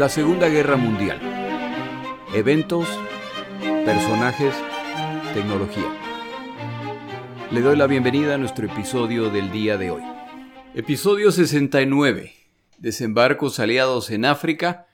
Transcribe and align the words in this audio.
La 0.00 0.08
Segunda 0.08 0.48
Guerra 0.48 0.78
Mundial. 0.78 1.20
Eventos, 2.32 2.88
personajes, 3.84 4.54
tecnología. 5.34 5.94
Le 7.50 7.60
doy 7.60 7.76
la 7.76 7.86
bienvenida 7.86 8.36
a 8.36 8.38
nuestro 8.38 8.64
episodio 8.64 9.28
del 9.28 9.52
día 9.52 9.76
de 9.76 9.90
hoy. 9.90 10.02
Episodio 10.74 11.30
69. 11.30 12.32
Desembarcos 12.78 13.60
aliados 13.60 14.08
en 14.08 14.24
África. 14.24 14.86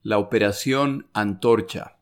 La 0.00 0.16
Operación 0.16 1.10
Antorcha. 1.12 1.98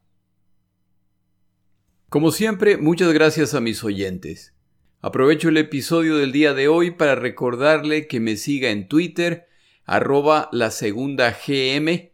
Como 2.11 2.31
siempre, 2.31 2.77
muchas 2.77 3.13
gracias 3.13 3.55
a 3.55 3.61
mis 3.61 3.83
oyentes. 3.83 4.55
Aprovecho 5.01 5.49
el 5.49 5.57
episodio 5.57 6.17
del 6.17 6.31
día 6.31 6.55
de 6.55 6.69
hoy 6.69 6.93
para 6.93 7.17
recordarle 7.17 8.07
que 8.07 8.21
me 8.21 8.37
siga 8.37 8.71
en 8.71 8.87
Twitter, 8.87 9.49
arroba 9.85 10.49
la 10.53 10.71
segunda 10.71 11.37
GM, 11.45 12.12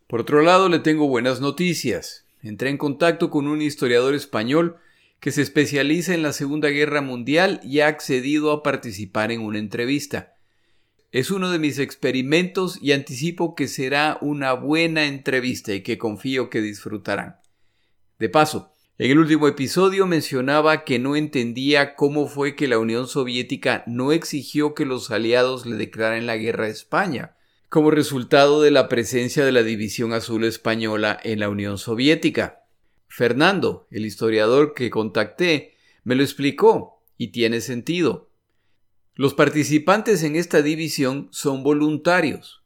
Por 0.06 0.22
otro 0.22 0.44
lado, 0.44 0.70
le 0.70 0.78
tengo 0.78 1.08
buenas 1.08 1.42
noticias. 1.42 2.26
Entré 2.44 2.70
en 2.70 2.78
contacto 2.78 3.32
con 3.32 3.48
un 3.48 3.64
historiador 3.64 4.14
español 4.14 4.78
que 5.20 5.32
se 5.32 5.42
especializa 5.42 6.14
en 6.14 6.22
la 6.22 6.34
Segunda 6.34 6.70
Guerra 6.70 7.02
Mundial 7.02 7.60
y 7.64 7.80
ha 7.80 7.88
accedido 7.88 8.52
a 8.52 8.64
participar 8.64 9.32
en 9.32 9.42
una 9.42 9.60
entrevista. 9.60 10.36
Es 11.12 11.32
uno 11.32 11.52
de 11.52 11.60
mis 11.60 11.80
experimentos 11.80 12.80
y 12.82 12.92
anticipo 12.92 13.56
que 13.56 13.68
será 13.68 14.18
una 14.22 14.54
buena 14.54 15.06
entrevista 15.06 15.74
y 15.74 15.82
que 15.82 15.98
confío 15.98 16.50
que 16.50 16.62
disfrutarán. 16.62 17.38
De 18.20 18.30
paso, 18.30 18.74
en 19.00 19.12
el 19.12 19.20
último 19.20 19.48
episodio 19.48 20.08
mencionaba 20.08 20.84
que 20.84 21.00
no 21.00 21.16
entendía 21.16 21.96
cómo 21.96 22.28
fue 22.28 22.56
que 22.56 22.68
la 22.68 22.80
Unión 22.80 23.08
Soviética 23.08 23.84
no 23.86 24.12
exigió 24.12 24.74
que 24.74 24.86
los 24.86 25.12
aliados 25.12 25.66
le 25.66 25.76
declararan 25.76 26.26
la 26.26 26.36
guerra 26.36 26.66
a 26.66 26.70
España, 26.70 27.36
como 27.70 27.92
resultado 27.92 28.62
de 28.62 28.72
la 28.72 28.88
presencia 28.88 29.46
de 29.46 29.52
la 29.52 29.62
División 29.64 30.14
Azul 30.14 30.44
Española 30.46 31.20
en 31.24 31.40
la 31.40 31.50
Unión 31.50 31.78
Soviética. 31.78 32.67
Fernando, 33.08 33.88
el 33.92 34.06
historiador 34.06 34.74
que 34.74 34.90
contacté, 34.90 35.76
me 36.04 36.16
lo 36.16 36.24
explicó 36.24 37.04
y 37.18 37.30
tiene 37.30 37.62
sentido. 37.62 38.30
Los 39.16 39.34
participantes 39.34 40.24
en 40.24 40.36
esta 40.36 40.62
división 40.62 41.28
son 41.32 41.64
voluntarios. 41.64 42.64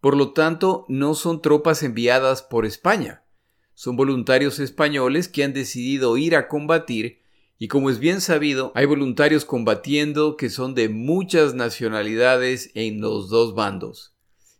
Por 0.00 0.16
lo 0.16 0.32
tanto, 0.32 0.84
no 0.88 1.14
son 1.14 1.40
tropas 1.40 1.82
enviadas 1.82 2.42
por 2.42 2.66
España. 2.66 3.24
Son 3.72 3.96
voluntarios 3.96 4.58
españoles 4.58 5.28
que 5.28 5.42
han 5.42 5.54
decidido 5.54 6.16
ir 6.18 6.36
a 6.36 6.48
combatir 6.48 7.24
y 7.58 7.68
como 7.68 7.88
es 7.88 7.98
bien 7.98 8.20
sabido, 8.20 8.72
hay 8.74 8.84
voluntarios 8.84 9.44
combatiendo 9.44 10.36
que 10.36 10.50
son 10.50 10.74
de 10.74 10.88
muchas 10.88 11.54
nacionalidades 11.54 12.70
en 12.74 13.00
los 13.00 13.30
dos 13.30 13.54
bandos. 13.54 14.14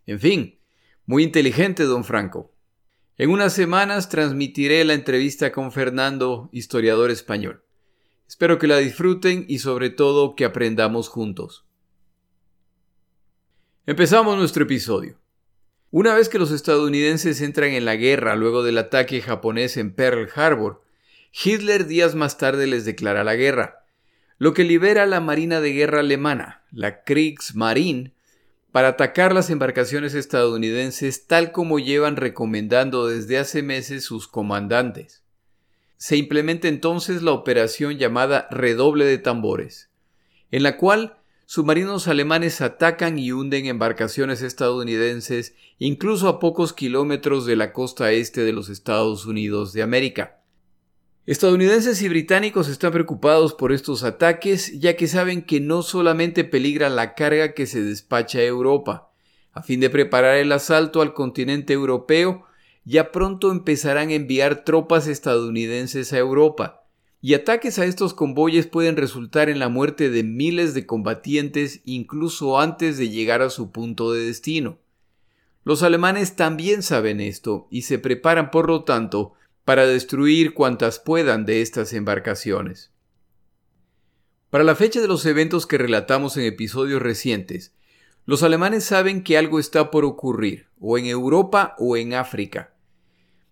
En 0.05 0.19
fin, 0.19 0.59
muy 1.05 1.23
inteligente, 1.23 1.83
don 1.83 2.03
Franco. 2.03 2.54
En 3.17 3.29
unas 3.29 3.53
semanas 3.53 4.09
transmitiré 4.09 4.83
la 4.83 4.93
entrevista 4.93 5.53
con 5.53 5.71
Fernando, 5.71 6.49
historiador 6.51 7.11
español. 7.11 7.63
Espero 8.27 8.59
que 8.59 8.67
la 8.67 8.77
disfruten 8.77 9.45
y 9.47 9.59
sobre 9.59 9.89
todo 9.89 10.35
que 10.35 10.43
aprendamos 10.43 11.07
juntos. 11.07 11.65
Empezamos 13.85 14.37
nuestro 14.37 14.63
episodio. 14.63 15.17
Una 15.91 16.13
vez 16.13 16.27
que 16.27 16.39
los 16.39 16.51
estadounidenses 16.51 17.39
entran 17.39 17.69
en 17.69 17.85
la 17.85 17.95
guerra 17.95 18.35
luego 18.35 18.63
del 18.63 18.77
ataque 18.79 19.21
japonés 19.21 19.77
en 19.77 19.93
Pearl 19.93 20.29
Harbor, 20.35 20.83
Hitler 21.31 21.87
días 21.87 22.15
más 22.15 22.37
tarde 22.37 22.67
les 22.67 22.83
declara 22.83 23.23
la 23.23 23.35
guerra, 23.35 23.85
lo 24.37 24.53
que 24.53 24.65
libera 24.65 25.05
la 25.05 25.21
Marina 25.21 25.61
de 25.61 25.71
Guerra 25.71 26.01
alemana, 26.01 26.65
la 26.71 27.03
Kriegsmarine, 27.03 28.14
para 28.75 28.89
atacar 28.89 29.33
las 29.33 29.49
embarcaciones 29.51 30.15
estadounidenses 30.15 31.27
tal 31.27 31.53
como 31.53 31.79
llevan 31.79 32.17
recomendando 32.17 33.07
desde 33.07 33.37
hace 33.37 33.63
meses 33.63 34.03
sus 34.03 34.27
comandantes. 34.27 35.23
Se 35.95 36.17
implementa 36.17 36.67
entonces 36.67 37.21
la 37.23 37.31
operación 37.31 37.97
llamada 37.97 38.49
redoble 38.51 39.05
de 39.05 39.17
tambores, 39.17 39.87
en 40.51 40.63
la 40.63 40.75
cual 40.75 41.15
submarinos 41.45 42.09
alemanes 42.09 42.59
atacan 42.59 43.17
y 43.17 43.31
hunden 43.31 43.65
embarcaciones 43.67 44.41
estadounidenses 44.41 45.55
incluso 45.79 46.27
a 46.27 46.41
pocos 46.41 46.73
kilómetros 46.73 47.45
de 47.45 47.55
la 47.55 47.71
costa 47.71 48.11
este 48.11 48.41
de 48.41 48.51
los 48.51 48.67
Estados 48.67 49.25
Unidos 49.25 49.71
de 49.71 49.83
América. 49.83 50.41
Estadounidenses 51.27 52.03
y 52.03 52.07
británicos 52.07 52.69
están 52.69 52.91
preocupados 52.91 53.55
por 53.55 53.71
estos 53.71 54.03
ataques 54.03 54.79
ya 54.79 54.95
que 54.95 55.07
saben 55.07 55.41
que 55.41 55.59
no 55.59 55.81
solamente 55.81 56.43
peligra 56.43 56.87
la 56.87 57.15
carga 57.15 57.55
que 57.55 57.65
se 57.65 57.81
despacha 57.81 58.37
a 58.37 58.43
Europa. 58.43 59.11
A 59.51 59.63
fin 59.63 59.79
de 59.79 59.89
preparar 59.89 60.35
el 60.35 60.51
asalto 60.51 61.01
al 61.01 61.15
continente 61.15 61.73
europeo, 61.73 62.45
ya 62.83 63.11
pronto 63.11 63.51
empezarán 63.51 64.09
a 64.09 64.13
enviar 64.13 64.63
tropas 64.65 65.07
estadounidenses 65.07 66.13
a 66.13 66.19
Europa, 66.19 66.83
y 67.21 67.33
ataques 67.33 67.79
a 67.79 67.85
estos 67.85 68.13
convoyes 68.13 68.67
pueden 68.67 68.95
resultar 68.95 69.49
en 69.49 69.57
la 69.57 69.69
muerte 69.69 70.11
de 70.11 70.21
miles 70.21 70.75
de 70.75 70.85
combatientes 70.85 71.81
incluso 71.85 72.59
antes 72.59 72.99
de 72.99 73.09
llegar 73.09 73.41
a 73.41 73.49
su 73.49 73.71
punto 73.71 74.13
de 74.13 74.27
destino. 74.27 74.77
Los 75.63 75.81
alemanes 75.81 76.35
también 76.35 76.83
saben 76.83 77.19
esto 77.19 77.67
y 77.71 77.81
se 77.81 77.97
preparan 77.97 78.51
por 78.51 78.67
lo 78.67 78.83
tanto 78.83 79.33
para 79.65 79.87
destruir 79.87 80.53
cuantas 80.53 80.99
puedan 80.99 81.45
de 81.45 81.61
estas 81.61 81.91
embarcaciones. 81.93 82.91
Para 84.51 84.63
la 84.63 84.75
fecha 84.75 85.01
de 85.01 85.07
los 85.07 85.25
eventos 85.25 85.65
que 85.65 85.79
relatamos 85.79 86.37
en 86.37 86.43
episodios 86.43 87.01
recientes, 87.01 87.73
los 88.25 88.43
alemanes 88.43 88.85
saben 88.85 89.23
que 89.23 89.37
algo 89.37 89.59
está 89.59 89.91
por 89.91 90.05
ocurrir, 90.05 90.67
o 90.79 90.97
en 90.97 91.07
Europa 91.07 91.75
o 91.79 91.97
en 91.97 92.13
África, 92.13 92.73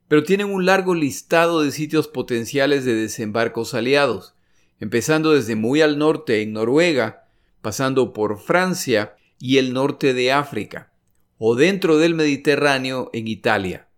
pero 0.07 0.23
tienen 0.23 0.51
un 0.51 0.65
largo 0.65 0.93
listado 0.93 1.61
de 1.61 1.71
sitios 1.71 2.07
potenciales 2.07 2.85
de 2.85 2.93
desembarcos 2.93 3.73
aliados, 3.73 4.35
empezando 4.79 5.31
desde 5.31 5.55
muy 5.55 5.81
al 5.81 5.97
norte 5.97 6.41
en 6.41 6.53
Noruega, 6.53 7.27
pasando 7.61 8.13
por 8.13 8.39
Francia 8.39 9.15
y 9.39 9.57
el 9.57 9.73
norte 9.73 10.13
de 10.13 10.31
África, 10.31 10.93
o 11.37 11.55
dentro 11.55 11.97
del 11.97 12.13
Mediterráneo 12.13 13.09
en 13.13 13.27
Italia. 13.27 13.89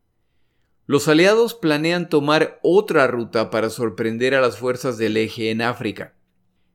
Los 0.87 1.08
aliados 1.08 1.55
planean 1.55 2.09
tomar 2.09 2.59
otra 2.61 3.08
ruta 3.08 3.49
para 3.49 3.72
sorprender 3.72 4.35
a 4.35 4.41
las 4.41 4.59
fuerzas 4.59 4.99
del 4.99 5.17
eje 5.17 5.49
en 5.49 5.64
África. 5.64 6.14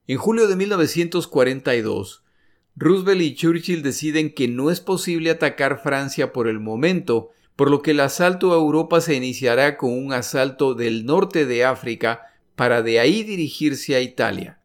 En 0.08 0.18
julio 0.18 0.48
de 0.48 0.56
1942, 0.56 2.24
Roosevelt 2.74 3.20
y 3.22 3.34
Churchill 3.36 3.82
deciden 3.82 4.34
que 4.34 4.48
no 4.48 4.72
es 4.72 4.80
posible 4.80 5.30
atacar 5.30 5.80
Francia 5.80 6.32
por 6.32 6.48
el 6.48 6.58
momento, 6.58 7.30
por 7.54 7.70
lo 7.70 7.82
que 7.82 7.92
el 7.92 8.00
asalto 8.00 8.52
a 8.52 8.56
Europa 8.56 9.00
se 9.00 9.14
iniciará 9.14 9.76
con 9.76 9.92
un 9.92 10.12
asalto 10.12 10.74
del 10.74 11.06
norte 11.06 11.46
de 11.46 11.64
África 11.64 12.22
para 12.56 12.82
de 12.82 12.98
ahí 12.98 13.22
dirigirse 13.22 13.94
a 13.94 14.00
Italia. 14.00 14.60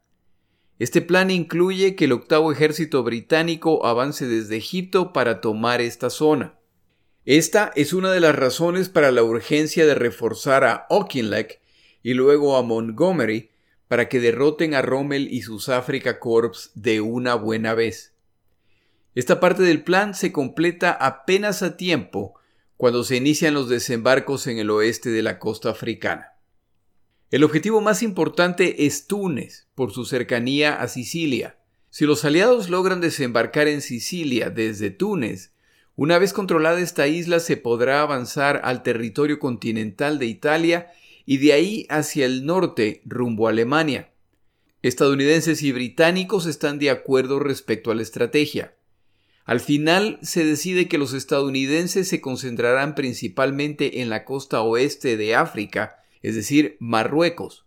Este 0.80 1.02
plan 1.02 1.30
incluye 1.30 1.96
que 1.96 2.06
el 2.06 2.14
octavo 2.14 2.52
ejército 2.52 3.04
británico 3.04 3.86
avance 3.86 4.28
desde 4.28 4.58
Egipto 4.58 5.14
para 5.14 5.40
tomar 5.40 5.82
esta 5.82 6.10
zona. 6.10 6.56
Esta 7.26 7.72
es 7.76 7.94
una 7.94 8.12
de 8.12 8.20
las 8.20 8.36
razones 8.36 8.88
para 8.88 9.12
la 9.12 9.24
urgencia 9.24 9.88
de 9.88 9.96
reforzar 9.96 10.64
a 10.64 10.86
Auchinleck 10.92 11.60
y 12.04 12.14
luego 12.14 12.56
a 12.56 12.62
Montgomery 12.62 13.50
para 13.88 14.10
que 14.10 14.20
derroten 14.20 14.76
a 14.76 14.84
Rommel 14.84 15.34
y 15.34 15.42
sus 15.42 15.70
Africa 15.70 16.20
Corps 16.20 16.70
de 16.76 17.02
una 17.02 17.34
buena 17.34 17.74
vez. 17.74 18.14
Esta 19.16 19.40
parte 19.40 19.64
del 19.64 19.84
plan 19.84 20.14
se 20.14 20.32
completa 20.32 20.92
apenas 20.92 21.64
a 21.64 21.78
tiempo 21.78 22.36
cuando 22.78 23.04
se 23.04 23.16
inician 23.16 23.56
los 23.56 23.70
desembarcos 23.70 24.46
en 24.46 24.60
el 24.60 24.70
oeste 24.70 25.10
de 25.10 25.24
la 25.24 25.40
costa 25.40 25.72
africana. 25.72 26.34
El 27.32 27.44
objetivo 27.44 27.82
más 27.82 28.04
importante 28.04 28.86
es 28.86 29.08
Túnez, 29.08 29.68
por 29.74 29.92
su 29.92 30.06
cercanía 30.06 30.80
a 30.80 30.88
Sicilia. 30.88 31.58
Si 31.90 32.06
los 32.06 32.24
aliados 32.24 32.70
logran 32.70 33.02
desembarcar 33.02 33.68
en 33.68 33.82
Sicilia 33.82 34.52
desde 34.52 34.92
Túnez, 34.92 35.55
una 35.96 36.20
vez 36.20 36.34
controlada 36.34 36.80
esta 36.80 37.08
isla 37.08 37.40
se 37.40 37.56
podrá 37.56 38.02
avanzar 38.02 38.62
al 38.64 38.84
territorio 38.84 39.40
continental 39.40 40.20
de 40.20 40.26
Italia 40.26 40.92
y 41.26 41.38
de 41.38 41.54
ahí 41.54 41.88
hacia 41.90 42.26
el 42.26 42.46
norte 42.46 43.02
rumbo 43.06 43.48
a 43.48 43.52
Alemania. 43.52 44.12
Estadounidenses 44.82 45.64
y 45.64 45.72
británicos 45.72 46.46
están 46.46 46.80
de 46.80 46.90
acuerdo 46.90 47.40
respecto 47.40 47.92
a 47.92 47.96
la 47.96 48.02
estrategia. 48.02 48.76
Al 49.46 49.60
final 49.60 50.20
se 50.22 50.44
decide 50.44 50.88
que 50.88 50.98
los 50.98 51.14
estadounidenses 51.14 52.08
se 52.08 52.20
concentrarán 52.20 52.94
principalmente 52.94 54.02
en 54.02 54.10
la 54.10 54.26
costa 54.26 54.62
oeste 54.62 55.18
de 55.18 55.36
África, 55.36 56.04
es 56.22 56.36
decir, 56.36 56.78
Marruecos. 56.80 57.66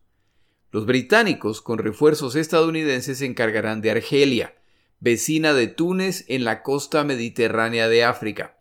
Los 0.70 0.84
británicos, 0.84 1.62
con 1.62 1.78
refuerzos 1.78 2.36
estadounidenses, 2.36 3.18
se 3.18 3.26
encargarán 3.26 3.80
de 3.80 3.90
Argelia, 3.90 4.54
vecina 5.00 5.54
de 5.54 5.68
Túnez 5.68 6.24
en 6.28 6.44
la 6.44 6.62
costa 6.62 7.04
mediterránea 7.04 7.88
de 7.88 8.04
África. 8.04 8.58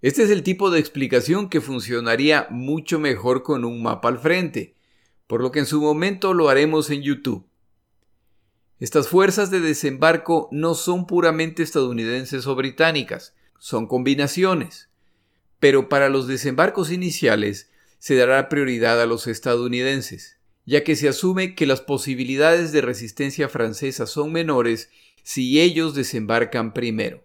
Este 0.00 0.22
es 0.22 0.30
el 0.30 0.42
tipo 0.42 0.70
de 0.70 0.80
explicación 0.80 1.48
que 1.48 1.60
funcionaría 1.60 2.46
mucho 2.50 2.98
mejor 2.98 3.42
con 3.42 3.64
un 3.64 3.82
mapa 3.82 4.08
al 4.08 4.18
frente, 4.18 4.76
por 5.26 5.40
lo 5.40 5.50
que 5.50 5.60
en 5.60 5.66
su 5.66 5.80
momento 5.80 6.34
lo 6.34 6.48
haremos 6.48 6.90
en 6.90 7.02
YouTube. 7.02 7.46
Estas 8.80 9.08
fuerzas 9.08 9.50
de 9.50 9.60
desembarco 9.60 10.48
no 10.52 10.74
son 10.74 11.06
puramente 11.06 11.62
estadounidenses 11.62 12.46
o 12.46 12.54
británicas, 12.54 13.34
son 13.58 13.86
combinaciones. 13.86 14.90
Pero 15.58 15.88
para 15.88 16.10
los 16.10 16.26
desembarcos 16.26 16.92
iniciales 16.92 17.70
se 17.98 18.16
dará 18.16 18.50
prioridad 18.50 19.00
a 19.00 19.06
los 19.06 19.26
estadounidenses, 19.26 20.36
ya 20.66 20.84
que 20.84 20.96
se 20.96 21.08
asume 21.08 21.54
que 21.54 21.64
las 21.64 21.80
posibilidades 21.80 22.72
de 22.72 22.82
resistencia 22.82 23.48
francesa 23.48 24.06
son 24.06 24.32
menores 24.32 24.90
si 25.24 25.60
ellos 25.60 25.94
desembarcan 25.94 26.72
primero. 26.72 27.24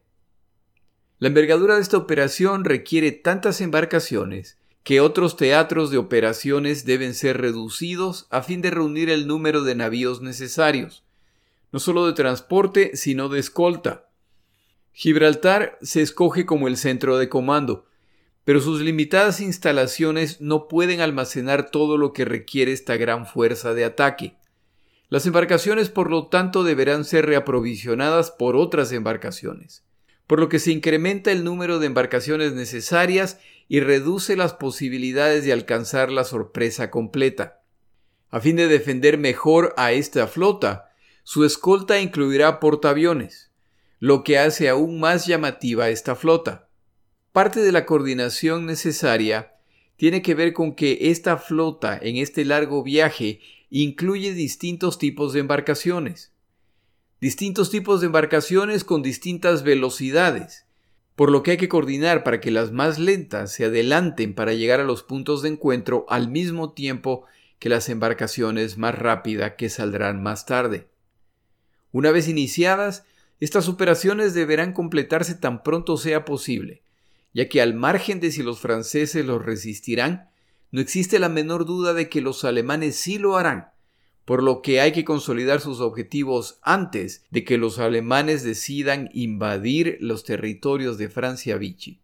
La 1.19 1.27
envergadura 1.27 1.75
de 1.75 1.81
esta 1.81 1.97
operación 1.97 2.65
requiere 2.65 3.11
tantas 3.11 3.61
embarcaciones 3.61 4.57
que 4.83 5.01
otros 5.01 5.37
teatros 5.37 5.91
de 5.91 5.97
operaciones 5.97 6.85
deben 6.85 7.13
ser 7.13 7.39
reducidos 7.39 8.25
a 8.31 8.41
fin 8.41 8.61
de 8.61 8.71
reunir 8.71 9.11
el 9.11 9.27
número 9.27 9.63
de 9.63 9.75
navíos 9.75 10.21
necesarios, 10.21 11.03
no 11.71 11.79
solo 11.79 12.07
de 12.07 12.13
transporte, 12.13 12.95
sino 12.95 13.29
de 13.29 13.39
escolta. 13.39 14.09
Gibraltar 14.93 15.77
se 15.81 16.01
escoge 16.01 16.45
como 16.45 16.67
el 16.67 16.77
centro 16.77 17.17
de 17.17 17.29
comando, 17.29 17.85
pero 18.45 18.61
sus 18.61 18.81
limitadas 18.81 19.41
instalaciones 19.41 20.41
no 20.41 20.67
pueden 20.67 21.01
almacenar 21.01 21.69
todo 21.69 21.97
lo 21.97 22.13
que 22.13 22.25
requiere 22.25 22.71
esta 22.71 22.97
gran 22.97 23.27
fuerza 23.27 23.73
de 23.73 23.85
ataque. 23.85 24.38
Las 25.09 25.25
embarcaciones, 25.25 25.89
por 25.89 26.11
lo 26.11 26.27
tanto, 26.27 26.63
deberán 26.63 27.03
ser 27.03 27.25
reaprovisionadas 27.25 28.29
por 28.29 28.55
otras 28.55 28.91
embarcaciones, 28.91 29.83
por 30.27 30.39
lo 30.39 30.49
que 30.49 30.59
se 30.59 30.71
incrementa 30.71 31.31
el 31.31 31.43
número 31.43 31.79
de 31.79 31.87
embarcaciones 31.87 32.53
necesarias 32.53 33.39
y 33.67 33.79
reduce 33.79 34.35
las 34.35 34.53
posibilidades 34.53 35.43
de 35.45 35.51
alcanzar 35.51 36.11
la 36.11 36.23
sorpresa 36.23 36.91
completa. 36.91 37.63
A 38.29 38.39
fin 38.39 38.55
de 38.55 38.67
defender 38.67 39.17
mejor 39.17 39.73
a 39.77 39.93
esta 39.93 40.27
flota, 40.27 40.91
su 41.23 41.43
escolta 41.43 41.99
incluirá 41.99 42.59
portaaviones, 42.59 43.51
lo 43.97 44.23
que 44.23 44.37
hace 44.37 44.69
aún 44.69 44.99
más 44.99 45.25
llamativa 45.25 45.89
esta 45.89 46.15
flota. 46.15 46.69
Parte 47.31 47.61
de 47.61 47.71
la 47.71 47.87
coordinación 47.87 48.67
necesaria 48.67 49.53
tiene 49.95 50.21
que 50.21 50.35
ver 50.35 50.53
con 50.53 50.75
que 50.75 50.97
esta 51.09 51.37
flota 51.37 51.97
en 51.99 52.17
este 52.17 52.45
largo 52.45 52.83
viaje 52.83 53.41
incluye 53.69 54.33
distintos 54.33 54.97
tipos 54.97 55.33
de 55.33 55.41
embarcaciones. 55.41 56.31
Distintos 57.21 57.69
tipos 57.69 58.01
de 58.01 58.07
embarcaciones 58.07 58.83
con 58.83 59.03
distintas 59.03 59.63
velocidades, 59.63 60.65
por 61.15 61.31
lo 61.31 61.43
que 61.43 61.51
hay 61.51 61.57
que 61.57 61.69
coordinar 61.69 62.23
para 62.23 62.39
que 62.39 62.49
las 62.49 62.71
más 62.71 62.97
lentas 62.97 63.51
se 63.51 63.65
adelanten 63.65 64.33
para 64.33 64.53
llegar 64.53 64.79
a 64.79 64.85
los 64.85 65.03
puntos 65.03 65.41
de 65.41 65.49
encuentro 65.49 66.05
al 66.07 66.29
mismo 66.29 66.71
tiempo 66.71 67.25
que 67.59 67.69
las 67.69 67.89
embarcaciones 67.89 68.77
más 68.77 68.97
rápidas 68.97 69.53
que 69.57 69.69
saldrán 69.69 70.23
más 70.23 70.45
tarde. 70.45 70.87
Una 71.91 72.11
vez 72.11 72.29
iniciadas, 72.29 73.03
estas 73.39 73.67
operaciones 73.67 74.33
deberán 74.33 74.71
completarse 74.73 75.35
tan 75.35 75.61
pronto 75.61 75.97
sea 75.97 76.23
posible, 76.23 76.81
ya 77.33 77.49
que 77.49 77.61
al 77.61 77.73
margen 77.73 78.19
de 78.19 78.31
si 78.31 78.41
los 78.41 78.59
franceses 78.59 79.25
los 79.25 79.43
resistirán, 79.43 80.28
no 80.71 80.81
existe 80.81 81.19
la 81.19 81.29
menor 81.29 81.65
duda 81.65 81.93
de 81.93 82.09
que 82.09 82.21
los 82.21 82.43
alemanes 82.45 82.95
sí 82.95 83.17
lo 83.17 83.37
harán, 83.37 83.69
por 84.25 84.43
lo 84.43 84.61
que 84.61 84.79
hay 84.79 84.91
que 84.91 85.05
consolidar 85.05 85.59
sus 85.59 85.81
objetivos 85.81 86.59
antes 86.61 87.23
de 87.31 87.43
que 87.43 87.57
los 87.57 87.79
alemanes 87.79 88.43
decidan 88.43 89.09
invadir 89.13 89.97
los 90.01 90.23
territorios 90.23 90.97
de 90.97 91.09
Francia 91.09 91.57
Vichy. 91.57 92.01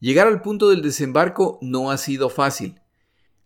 Llegar 0.00 0.28
al 0.28 0.40
punto 0.40 0.70
del 0.70 0.80
desembarco 0.80 1.58
no 1.60 1.90
ha 1.90 1.98
sido 1.98 2.30
fácil. 2.30 2.80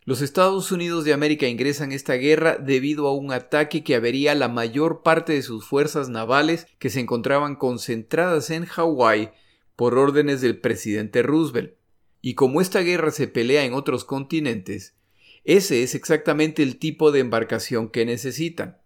Los 0.05 0.21
Estados 0.21 0.71
Unidos 0.71 1.03
de 1.03 1.13
América 1.13 1.47
ingresan 1.47 1.91
esta 1.91 2.13
guerra 2.13 2.57
debido 2.57 3.07
a 3.07 3.13
un 3.13 3.31
ataque 3.31 3.83
que 3.83 3.95
avería 3.95 4.35
la 4.35 4.49
mayor 4.49 5.01
parte 5.01 5.33
de 5.33 5.41
sus 5.41 5.65
fuerzas 5.65 6.09
navales 6.09 6.67
que 6.77 6.89
se 6.89 6.99
encontraban 6.99 7.55
concentradas 7.55 8.49
en 8.49 8.65
Hawái 8.65 9.31
por 9.75 9.97
órdenes 9.97 10.41
del 10.41 10.59
presidente 10.59 11.23
Roosevelt. 11.23 11.75
Y 12.25 12.35
como 12.35 12.61
esta 12.61 12.79
guerra 12.79 13.11
se 13.11 13.27
pelea 13.27 13.65
en 13.65 13.73
otros 13.73 14.05
continentes, 14.05 14.95
ese 15.43 15.83
es 15.83 15.93
exactamente 15.93 16.63
el 16.63 16.77
tipo 16.77 17.11
de 17.11 17.19
embarcación 17.19 17.89
que 17.89 18.05
necesitan. 18.05 18.77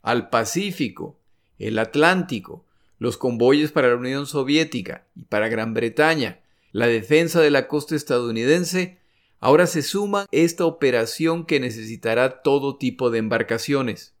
Al 0.00 0.30
Pacífico, 0.30 1.20
el 1.58 1.78
Atlántico, 1.78 2.64
los 2.98 3.18
convoyes 3.18 3.70
para 3.70 3.88
la 3.88 3.96
Unión 3.96 4.26
Soviética 4.26 5.06
y 5.14 5.24
para 5.24 5.48
Gran 5.48 5.74
Bretaña, 5.74 6.40
la 6.72 6.86
defensa 6.86 7.42
de 7.42 7.50
la 7.50 7.68
costa 7.68 7.94
estadounidense, 7.94 8.98
ahora 9.40 9.66
se 9.66 9.82
suma 9.82 10.24
esta 10.32 10.64
operación 10.64 11.44
que 11.44 11.60
necesitará 11.60 12.40
todo 12.40 12.78
tipo 12.78 13.10
de 13.10 13.18
embarcaciones. 13.18 14.14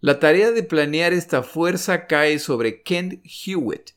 La 0.00 0.20
tarea 0.20 0.52
de 0.52 0.62
planear 0.62 1.12
esta 1.12 1.42
fuerza 1.42 2.06
cae 2.06 2.38
sobre 2.38 2.82
Kent 2.84 3.24
Hewitt, 3.24 3.90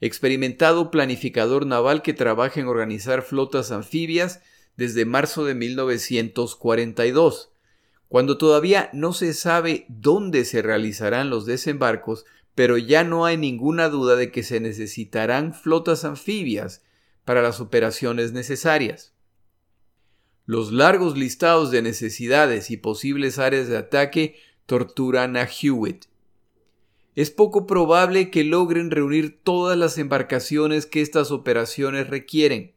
experimentado 0.00 0.90
planificador 0.90 1.66
naval 1.66 2.02
que 2.02 2.12
trabaja 2.12 2.60
en 2.60 2.68
organizar 2.68 3.22
flotas 3.22 3.72
anfibias 3.72 4.40
desde 4.76 5.04
marzo 5.04 5.44
de 5.44 5.54
1942, 5.54 7.50
cuando 8.08 8.38
todavía 8.38 8.90
no 8.92 9.12
se 9.12 9.32
sabe 9.32 9.86
dónde 9.88 10.44
se 10.44 10.62
realizarán 10.62 11.30
los 11.30 11.46
desembarcos, 11.46 12.24
pero 12.54 12.76
ya 12.78 13.04
no 13.04 13.24
hay 13.24 13.36
ninguna 13.36 13.88
duda 13.88 14.16
de 14.16 14.30
que 14.30 14.42
se 14.42 14.60
necesitarán 14.60 15.54
flotas 15.54 16.04
anfibias 16.04 16.82
para 17.24 17.42
las 17.42 17.60
operaciones 17.60 18.32
necesarias. 18.32 19.12
Los 20.44 20.72
largos 20.72 21.18
listados 21.18 21.70
de 21.70 21.82
necesidades 21.82 22.70
y 22.70 22.76
posibles 22.76 23.38
áreas 23.38 23.66
de 23.66 23.76
ataque 23.76 24.36
torturan 24.66 25.36
a 25.36 25.44
Hewitt 25.44 26.04
es 27.16 27.30
poco 27.30 27.66
probable 27.66 28.30
que 28.30 28.44
logren 28.44 28.90
reunir 28.90 29.40
todas 29.42 29.76
las 29.76 29.96
embarcaciones 29.96 30.84
que 30.84 31.00
estas 31.00 31.30
operaciones 31.30 32.08
requieren. 32.08 32.74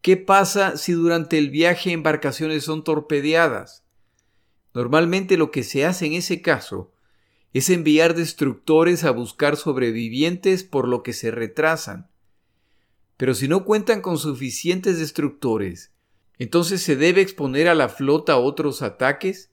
¿Qué 0.00 0.16
pasa 0.16 0.78
si 0.78 0.92
durante 0.92 1.36
el 1.36 1.50
viaje 1.50 1.92
embarcaciones 1.92 2.64
son 2.64 2.84
torpedeadas? 2.84 3.84
Normalmente 4.72 5.36
lo 5.36 5.50
que 5.50 5.62
se 5.62 5.84
hace 5.84 6.06
en 6.06 6.14
ese 6.14 6.40
caso 6.40 6.92
es 7.52 7.68
enviar 7.68 8.14
destructores 8.14 9.04
a 9.04 9.10
buscar 9.10 9.56
sobrevivientes 9.56 10.64
por 10.64 10.88
lo 10.88 11.02
que 11.02 11.12
se 11.12 11.30
retrasan. 11.30 12.08
Pero 13.18 13.34
si 13.34 13.46
no 13.46 13.66
cuentan 13.66 14.00
con 14.00 14.16
suficientes 14.16 14.98
destructores, 14.98 15.92
entonces 16.38 16.82
se 16.82 16.96
debe 16.96 17.20
exponer 17.20 17.68
a 17.68 17.74
la 17.74 17.90
flota 17.90 18.32
a 18.32 18.38
otros 18.38 18.80
ataques, 18.80 19.52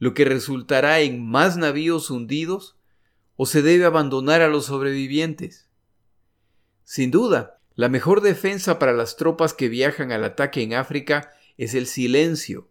lo 0.00 0.12
que 0.12 0.24
resultará 0.24 1.00
en 1.00 1.24
más 1.24 1.56
navíos 1.56 2.10
hundidos 2.10 2.77
o 3.38 3.46
se 3.46 3.62
debe 3.62 3.84
abandonar 3.84 4.42
a 4.42 4.48
los 4.48 4.66
sobrevivientes? 4.66 5.68
Sin 6.82 7.12
duda, 7.12 7.60
la 7.76 7.88
mejor 7.88 8.20
defensa 8.20 8.80
para 8.80 8.92
las 8.92 9.16
tropas 9.16 9.54
que 9.54 9.68
viajan 9.68 10.10
al 10.10 10.24
ataque 10.24 10.60
en 10.60 10.74
África 10.74 11.30
es 11.56 11.74
el 11.74 11.86
silencio. 11.86 12.68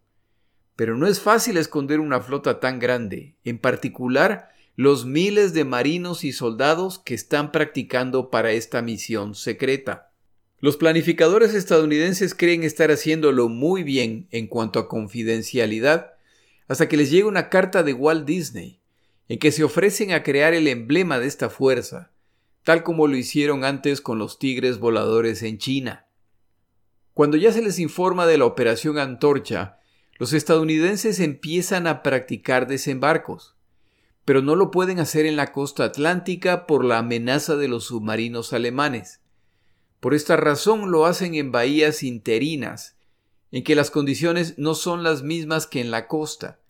Pero 0.76 0.94
no 0.94 1.06
es 1.06 1.20
fácil 1.20 1.56
esconder 1.56 2.00
una 2.00 2.20
flota 2.20 2.60
tan 2.60 2.78
grande, 2.78 3.34
en 3.44 3.58
particular 3.58 4.50
los 4.76 5.06
miles 5.06 5.54
de 5.54 5.64
marinos 5.64 6.22
y 6.22 6.32
soldados 6.32 6.98
que 6.98 7.14
están 7.14 7.50
practicando 7.50 8.28
para 8.28 8.52
esta 8.52 8.82
misión 8.82 9.34
secreta. 9.34 10.12
Los 10.60 10.76
planificadores 10.76 11.54
estadounidenses 11.54 12.34
creen 12.34 12.62
estar 12.62 12.90
haciéndolo 12.90 13.48
muy 13.48 13.84
bien 13.84 14.28
en 14.30 14.46
cuanto 14.48 14.78
a 14.80 14.88
confidencialidad 14.88 16.12
hasta 16.68 16.90
que 16.90 16.98
les 16.98 17.10
llega 17.10 17.26
una 17.26 17.48
carta 17.48 17.82
de 17.82 17.94
Walt 17.94 18.26
Disney 18.26 18.77
en 19.28 19.38
que 19.38 19.52
se 19.52 19.64
ofrecen 19.64 20.12
a 20.12 20.22
crear 20.22 20.54
el 20.54 20.68
emblema 20.68 21.18
de 21.18 21.26
esta 21.26 21.50
fuerza, 21.50 22.12
tal 22.64 22.82
como 22.82 23.06
lo 23.06 23.16
hicieron 23.16 23.64
antes 23.64 24.00
con 24.00 24.18
los 24.18 24.38
tigres 24.38 24.78
voladores 24.78 25.42
en 25.42 25.58
China. 25.58 26.06
Cuando 27.14 27.36
ya 27.36 27.52
se 27.52 27.62
les 27.62 27.78
informa 27.78 28.26
de 28.26 28.38
la 28.38 28.46
Operación 28.46 28.98
Antorcha, 28.98 29.78
los 30.18 30.32
estadounidenses 30.32 31.20
empiezan 31.20 31.86
a 31.86 32.02
practicar 32.02 32.66
desembarcos, 32.66 33.54
pero 34.24 34.42
no 34.42 34.56
lo 34.56 34.70
pueden 34.70 34.98
hacer 34.98 35.26
en 35.26 35.36
la 35.36 35.52
costa 35.52 35.84
atlántica 35.84 36.66
por 36.66 36.84
la 36.84 36.98
amenaza 36.98 37.56
de 37.56 37.68
los 37.68 37.84
submarinos 37.84 38.52
alemanes. 38.52 39.20
Por 40.00 40.14
esta 40.14 40.36
razón 40.36 40.90
lo 40.90 41.06
hacen 41.06 41.34
en 41.34 41.50
bahías 41.50 42.02
interinas, 42.02 42.96
en 43.50 43.64
que 43.64 43.74
las 43.74 43.90
condiciones 43.90 44.58
no 44.58 44.74
son 44.74 45.02
las 45.02 45.22
mismas 45.22 45.66
que 45.66 45.80
en 45.80 45.90
la 45.90 46.06
costa, 46.06 46.60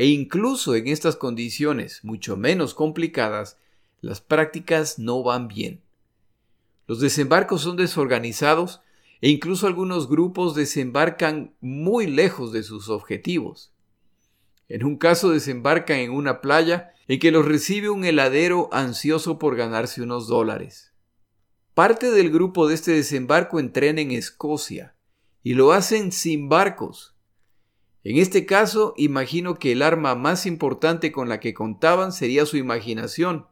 e 0.00 0.06
incluso 0.06 0.74
en 0.76 0.88
estas 0.88 1.14
condiciones, 1.14 2.02
mucho 2.04 2.34
menos 2.38 2.72
complicadas, 2.72 3.58
las 4.00 4.22
prácticas 4.22 4.98
no 4.98 5.22
van 5.22 5.46
bien. 5.46 5.82
Los 6.86 7.00
desembarcos 7.00 7.60
son 7.60 7.76
desorganizados 7.76 8.80
e 9.20 9.28
incluso 9.28 9.66
algunos 9.66 10.08
grupos 10.08 10.54
desembarcan 10.54 11.52
muy 11.60 12.06
lejos 12.06 12.50
de 12.50 12.62
sus 12.62 12.88
objetivos. 12.88 13.74
En 14.70 14.86
un 14.86 14.96
caso 14.96 15.28
desembarcan 15.28 15.98
en 15.98 16.12
una 16.12 16.40
playa 16.40 16.94
en 17.06 17.18
que 17.18 17.30
los 17.30 17.44
recibe 17.44 17.90
un 17.90 18.06
heladero 18.06 18.70
ansioso 18.72 19.38
por 19.38 19.54
ganarse 19.54 20.00
unos 20.00 20.28
dólares. 20.28 20.94
Parte 21.74 22.10
del 22.10 22.30
grupo 22.30 22.68
de 22.68 22.74
este 22.74 22.92
desembarco 22.92 23.60
entrena 23.60 24.00
en 24.00 24.12
Escocia 24.12 24.94
y 25.42 25.52
lo 25.52 25.72
hacen 25.72 26.10
sin 26.10 26.48
barcos. 26.48 27.14
En 28.02 28.16
este 28.16 28.46
caso, 28.46 28.94
imagino 28.96 29.58
que 29.58 29.72
el 29.72 29.82
arma 29.82 30.14
más 30.14 30.46
importante 30.46 31.12
con 31.12 31.28
la 31.28 31.38
que 31.38 31.52
contaban 31.52 32.12
sería 32.12 32.46
su 32.46 32.56
imaginación. 32.56 33.46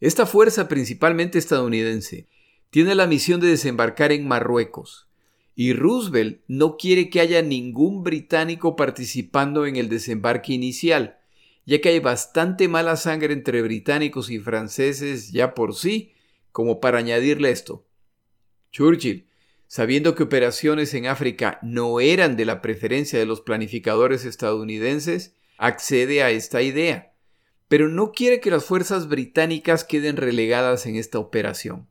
Esta 0.00 0.24
fuerza 0.24 0.66
principalmente 0.66 1.38
estadounidense 1.38 2.26
tiene 2.70 2.94
la 2.94 3.06
misión 3.06 3.40
de 3.40 3.48
desembarcar 3.48 4.12
en 4.12 4.26
Marruecos, 4.26 5.08
y 5.54 5.74
Roosevelt 5.74 6.40
no 6.48 6.78
quiere 6.78 7.10
que 7.10 7.20
haya 7.20 7.42
ningún 7.42 8.02
británico 8.02 8.76
participando 8.76 9.66
en 9.66 9.76
el 9.76 9.90
desembarque 9.90 10.54
inicial, 10.54 11.18
ya 11.66 11.80
que 11.80 11.90
hay 11.90 12.00
bastante 12.00 12.66
mala 12.66 12.96
sangre 12.96 13.34
entre 13.34 13.60
británicos 13.60 14.30
y 14.30 14.38
franceses 14.38 15.32
ya 15.32 15.54
por 15.54 15.74
sí, 15.74 16.14
como 16.50 16.80
para 16.80 16.98
añadirle 16.98 17.50
esto. 17.50 17.84
Churchill, 18.72 19.26
sabiendo 19.70 20.16
que 20.16 20.24
operaciones 20.24 20.94
en 20.94 21.06
África 21.06 21.60
no 21.62 22.00
eran 22.00 22.36
de 22.36 22.44
la 22.44 22.60
preferencia 22.60 23.20
de 23.20 23.24
los 23.24 23.40
planificadores 23.40 24.24
estadounidenses, 24.24 25.36
accede 25.58 26.24
a 26.24 26.32
esta 26.32 26.60
idea, 26.60 27.12
pero 27.68 27.88
no 27.88 28.10
quiere 28.10 28.40
que 28.40 28.50
las 28.50 28.64
fuerzas 28.64 29.08
británicas 29.08 29.84
queden 29.84 30.16
relegadas 30.16 30.86
en 30.86 30.96
esta 30.96 31.20
operación. 31.20 31.88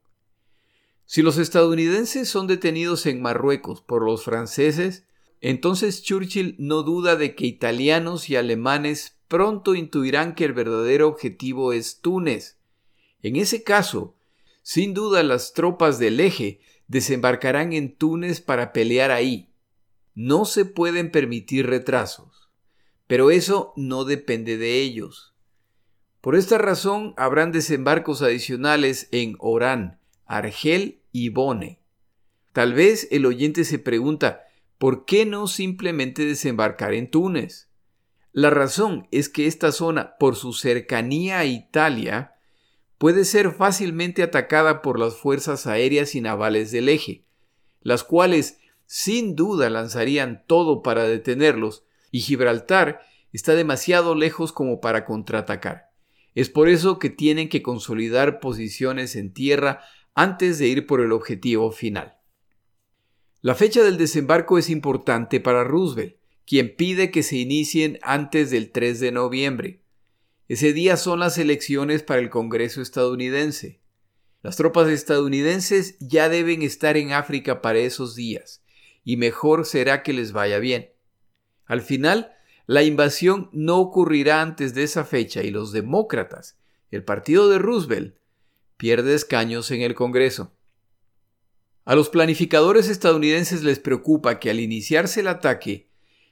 Si 1.05 1.21
los 1.21 1.37
estadounidenses 1.37 2.27
son 2.27 2.47
detenidos 2.47 3.05
en 3.05 3.21
Marruecos 3.21 3.79
por 3.81 4.03
los 4.03 4.25
franceses, 4.25 5.05
entonces 5.39 6.03
Churchill 6.03 6.57
no 6.59 6.83
duda 6.83 7.15
de 7.15 7.33
que 7.33 7.45
italianos 7.45 8.29
y 8.29 8.35
alemanes 8.35 9.15
pronto 9.29 9.73
intuirán 9.73 10.35
que 10.35 10.43
el 10.43 10.51
verdadero 10.51 11.07
objetivo 11.07 11.71
es 11.71 12.01
Túnez. 12.01 12.57
En 13.21 13.37
ese 13.37 13.63
caso, 13.63 14.17
sin 14.63 14.93
duda 14.93 15.23
las 15.23 15.53
tropas 15.53 15.97
del 15.97 16.19
eje 16.19 16.59
desembarcarán 16.89 17.71
en 17.71 17.95
Túnez 17.95 18.41
para 18.41 18.73
pelear 18.73 19.11
ahí. 19.11 19.53
No 20.15 20.43
se 20.43 20.65
pueden 20.65 21.11
permitir 21.11 21.67
retrasos, 21.67 22.49
pero 23.07 23.31
eso 23.31 23.71
no 23.77 24.03
depende 24.03 24.57
de 24.57 24.81
ellos. 24.81 25.33
Por 26.19 26.35
esta 26.35 26.57
razón 26.57 27.13
habrán 27.15 27.53
desembarcos 27.53 28.21
adicionales 28.21 29.07
en 29.11 29.37
Orán, 29.39 29.99
Argel 30.25 30.99
y 31.13 31.29
Bone. 31.29 31.79
Tal 32.51 32.73
vez 32.73 33.07
el 33.11 33.25
oyente 33.25 33.63
se 33.63 33.79
pregunta, 33.79 34.41
¿por 34.77 35.05
qué 35.05 35.25
no 35.25 35.47
simplemente 35.47 36.25
desembarcar 36.25 36.93
en 36.93 37.09
Túnez? 37.09 37.69
La 38.33 38.49
razón 38.49 39.07
es 39.11 39.29
que 39.29 39.47
esta 39.47 39.71
zona, 39.71 40.17
por 40.17 40.35
su 40.35 40.53
cercanía 40.53 41.39
a 41.39 41.45
Italia, 41.45 42.35
puede 42.99 43.25
ser 43.25 43.51
fácilmente 43.51 44.21
atacada 44.21 44.83
por 44.83 44.99
las 44.99 45.15
fuerzas 45.15 45.65
aéreas 45.65 46.13
y 46.13 46.21
navales 46.21 46.69
del 46.69 46.89
eje, 46.89 47.23
las 47.81 48.03
cuales 48.03 48.59
sin 48.85 49.35
duda 49.35 49.69
lanzarían 49.69 50.43
todo 50.45 50.83
para 50.83 51.05
detenerlos, 51.05 51.85
y 52.11 52.19
Gibraltar 52.19 53.01
está 53.31 53.55
demasiado 53.55 54.15
lejos 54.15 54.51
como 54.51 54.81
para 54.81 55.05
contraatacar. 55.05 55.89
Es 56.35 56.49
por 56.49 56.67
eso 56.69 56.99
que 56.99 57.09
tienen 57.09 57.49
que 57.49 57.61
consolidar 57.61 58.39
posiciones 58.39 59.15
en 59.15 59.33
tierra 59.33 59.81
antes 60.13 60.59
de 60.59 60.67
ir 60.67 60.85
por 60.85 61.01
el 61.01 61.11
objetivo 61.11 61.71
final. 61.71 62.17
La 63.41 63.55
fecha 63.55 63.81
del 63.81 63.97
desembarco 63.97 64.57
es 64.57 64.69
importante 64.69 65.39
para 65.39 65.63
Roosevelt, 65.63 66.17
quien 66.45 66.75
pide 66.75 67.11
que 67.11 67.23
se 67.23 67.37
inicien 67.37 67.97
antes 68.01 68.51
del 68.51 68.71
3 68.71 68.99
de 68.99 69.11
noviembre. 69.13 69.81
Ese 70.49 70.73
día 70.73 70.97
son 70.97 71.19
las 71.19 71.37
elecciones 71.37 72.01
para 72.01 72.19
el 72.19 72.31
Congreso 72.31 72.81
estadounidense. 72.81 73.79
Las 74.41 74.57
tropas 74.57 74.89
estadounidenses 74.89 75.95
ya 75.99 76.27
deben 76.27 76.63
estar 76.63 76.97
en 76.97 77.13
África 77.13 77.61
para 77.61 77.77
esos 77.77 78.15
días, 78.15 78.63
y 79.03 79.15
mejor 79.15 79.67
será 79.67 80.01
que 80.01 80.11
les 80.11 80.31
vaya 80.31 80.57
bien. 80.57 80.89
Al 81.65 81.83
final, 81.83 82.33
la 82.65 82.81
invasión 82.81 83.51
no 83.53 83.77
ocurrirá 83.77 84.41
antes 84.41 84.73
de 84.73 84.81
esa 84.81 85.05
fecha 85.05 85.43
y 85.43 85.51
los 85.51 85.71
demócratas, 85.71 86.57
el 86.89 87.03
partido 87.03 87.47
de 87.47 87.59
Roosevelt, 87.59 88.15
pierde 88.75 89.13
escaños 89.13 89.69
en 89.69 89.83
el 89.83 89.93
Congreso. 89.93 90.55
A 91.85 91.93
los 91.93 92.09
planificadores 92.09 92.89
estadounidenses 92.89 93.61
les 93.61 93.77
preocupa 93.77 94.39
que 94.39 94.49
al 94.49 94.59
iniciarse 94.59 95.19
el 95.19 95.27
ataque, 95.27 95.89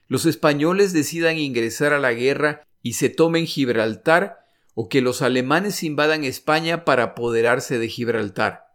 los 0.08 0.26
españoles 0.26 0.92
decidan 0.92 1.38
ingresar 1.38 1.92
a 1.92 2.00
la 2.00 2.14
guerra 2.14 2.67
y 2.82 2.94
se 2.94 3.08
tomen 3.08 3.46
Gibraltar 3.46 4.46
o 4.74 4.88
que 4.88 5.00
los 5.00 5.22
alemanes 5.22 5.82
invadan 5.82 6.24
España 6.24 6.84
para 6.84 7.02
apoderarse 7.02 7.78
de 7.78 7.88
Gibraltar. 7.88 8.68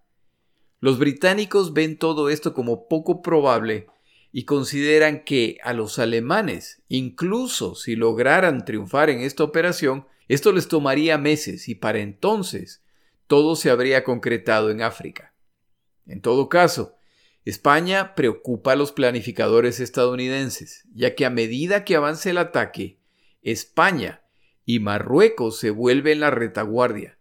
Los 0.79 0.99
británicos 0.99 1.73
ven 1.73 1.97
todo 1.97 2.29
esto 2.29 2.53
como 2.53 2.89
poco 2.89 3.21
probable 3.21 3.87
y 4.33 4.43
consideran 4.45 5.23
que 5.23 5.57
a 5.63 5.71
los 5.71 5.99
alemanes, 5.99 6.81
incluso 6.89 7.75
si 7.75 7.95
lograran 7.95 8.65
triunfar 8.65 9.09
en 9.09 9.21
esta 9.21 9.43
operación, 9.43 10.07
esto 10.27 10.51
les 10.51 10.67
tomaría 10.67 11.17
meses 11.17 11.69
y 11.69 11.75
para 11.75 11.99
entonces 11.99 12.83
todo 13.27 13.55
se 13.55 13.69
habría 13.69 14.03
concretado 14.03 14.71
en 14.71 14.81
África. 14.81 15.33
En 16.05 16.19
todo 16.19 16.49
caso, 16.49 16.97
España 17.45 18.15
preocupa 18.15 18.73
a 18.73 18.75
los 18.75 18.91
planificadores 18.91 19.79
estadounidenses, 19.79 20.83
ya 20.93 21.15
que 21.15 21.25
a 21.25 21.29
medida 21.29 21.83
que 21.83 21.95
avance 21.95 22.29
el 22.29 22.37
ataque, 22.37 22.99
España 23.43 24.23
y 24.65 24.79
Marruecos 24.79 25.59
se 25.59 25.69
vuelven 25.69 26.19
la 26.19 26.31
retaguardia. 26.31 27.17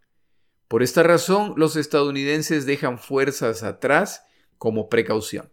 Por 0.68 0.82
esta 0.82 1.02
razón, 1.02 1.54
los 1.56 1.76
estadounidenses 1.76 2.64
dejan 2.64 2.98
fuerzas 2.98 3.62
atrás 3.62 4.24
como 4.58 4.88
precaución. 4.88 5.52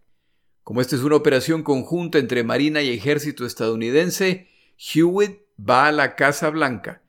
Como 0.64 0.82
esta 0.82 0.96
es 0.96 1.02
una 1.02 1.16
operación 1.16 1.64
conjunta 1.64 2.20
entre 2.20 2.44
Marina 2.44 2.82
y 2.82 2.90
Ejército 2.90 3.46
estadounidense, 3.46 4.48
Hewitt 4.78 5.42
va 5.60 5.88
a 5.88 5.92
la 5.92 6.16
Casa 6.16 6.50
Blanca 6.50 7.02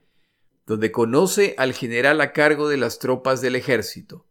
donde 0.71 0.91
conoce 0.91 1.53
al 1.57 1.73
general 1.73 2.21
a 2.21 2.31
cargo 2.31 2.69
de 2.69 2.77
las 2.77 2.97
tropas 2.97 3.41
del 3.41 3.57
ejército. 3.57 4.25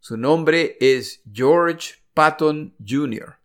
Su 0.00 0.16
nombre 0.16 0.76
es 0.80 1.22
George 1.32 1.94
Patton 2.12 2.74
Jr. 2.84 3.36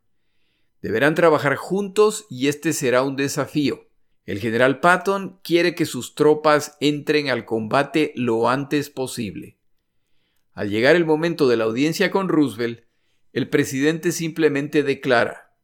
Deberán 0.81 1.13
trabajar 1.13 1.55
juntos 1.55 2.25
y 2.31 2.47
este 2.47 2.73
será 2.73 3.03
un 3.03 3.15
desafío. 3.15 3.87
El 4.25 4.39
general 4.39 4.79
Patton 4.79 5.39
quiere 5.43 5.73
que 5.73 5.85
sus 5.85 6.13
tropas 6.13 6.77
entren 6.79 7.29
al 7.29 7.45
combate 7.45 8.13
lo 8.15 8.49
antes 8.49 8.89
posible. 8.89 9.57
Al 10.53 10.69
llegar 10.69 10.95
el 10.95 11.05
momento 11.05 11.47
de 11.47 11.57
la 11.57 11.63
audiencia 11.63 12.11
con 12.11 12.29
Roosevelt, 12.29 12.83
el 13.33 13.49
presidente 13.49 14.11
simplemente 14.11 14.83
declara 14.83 15.55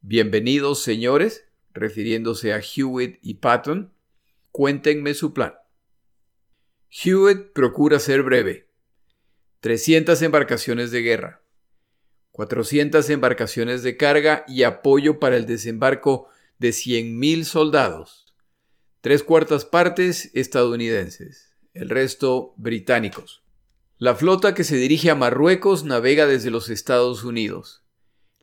Bienvenidos, 0.00 0.82
señores, 0.82 1.46
refiriéndose 1.74 2.52
a 2.54 2.60
Hewitt 2.60 3.18
y 3.20 3.34
Patton, 3.34 3.92
cuéntenme 4.52 5.12
su 5.12 5.34
plan. 5.34 5.54
Hewitt 6.90 7.52
procura 7.52 7.98
ser 7.98 8.22
breve. 8.22 8.68
300 9.60 10.22
embarcaciones 10.22 10.92
de 10.92 11.02
guerra, 11.02 11.42
400 12.30 13.10
embarcaciones 13.10 13.82
de 13.82 13.96
carga 13.96 14.44
y 14.46 14.62
apoyo 14.62 15.18
para 15.18 15.36
el 15.36 15.46
desembarco 15.46 16.28
de 16.58 16.70
100.000 16.70 17.44
soldados. 17.44 18.26
Tres 19.00 19.22
cuartas 19.22 19.64
partes 19.64 20.30
estadounidenses, 20.34 21.56
el 21.72 21.88
resto 21.88 22.54
británicos. 22.56 23.44
La 23.96 24.14
flota 24.14 24.54
que 24.54 24.64
se 24.64 24.76
dirige 24.76 25.10
a 25.10 25.14
Marruecos 25.14 25.84
navega 25.84 26.26
desde 26.26 26.50
los 26.50 26.68
Estados 26.68 27.24
Unidos, 27.24 27.84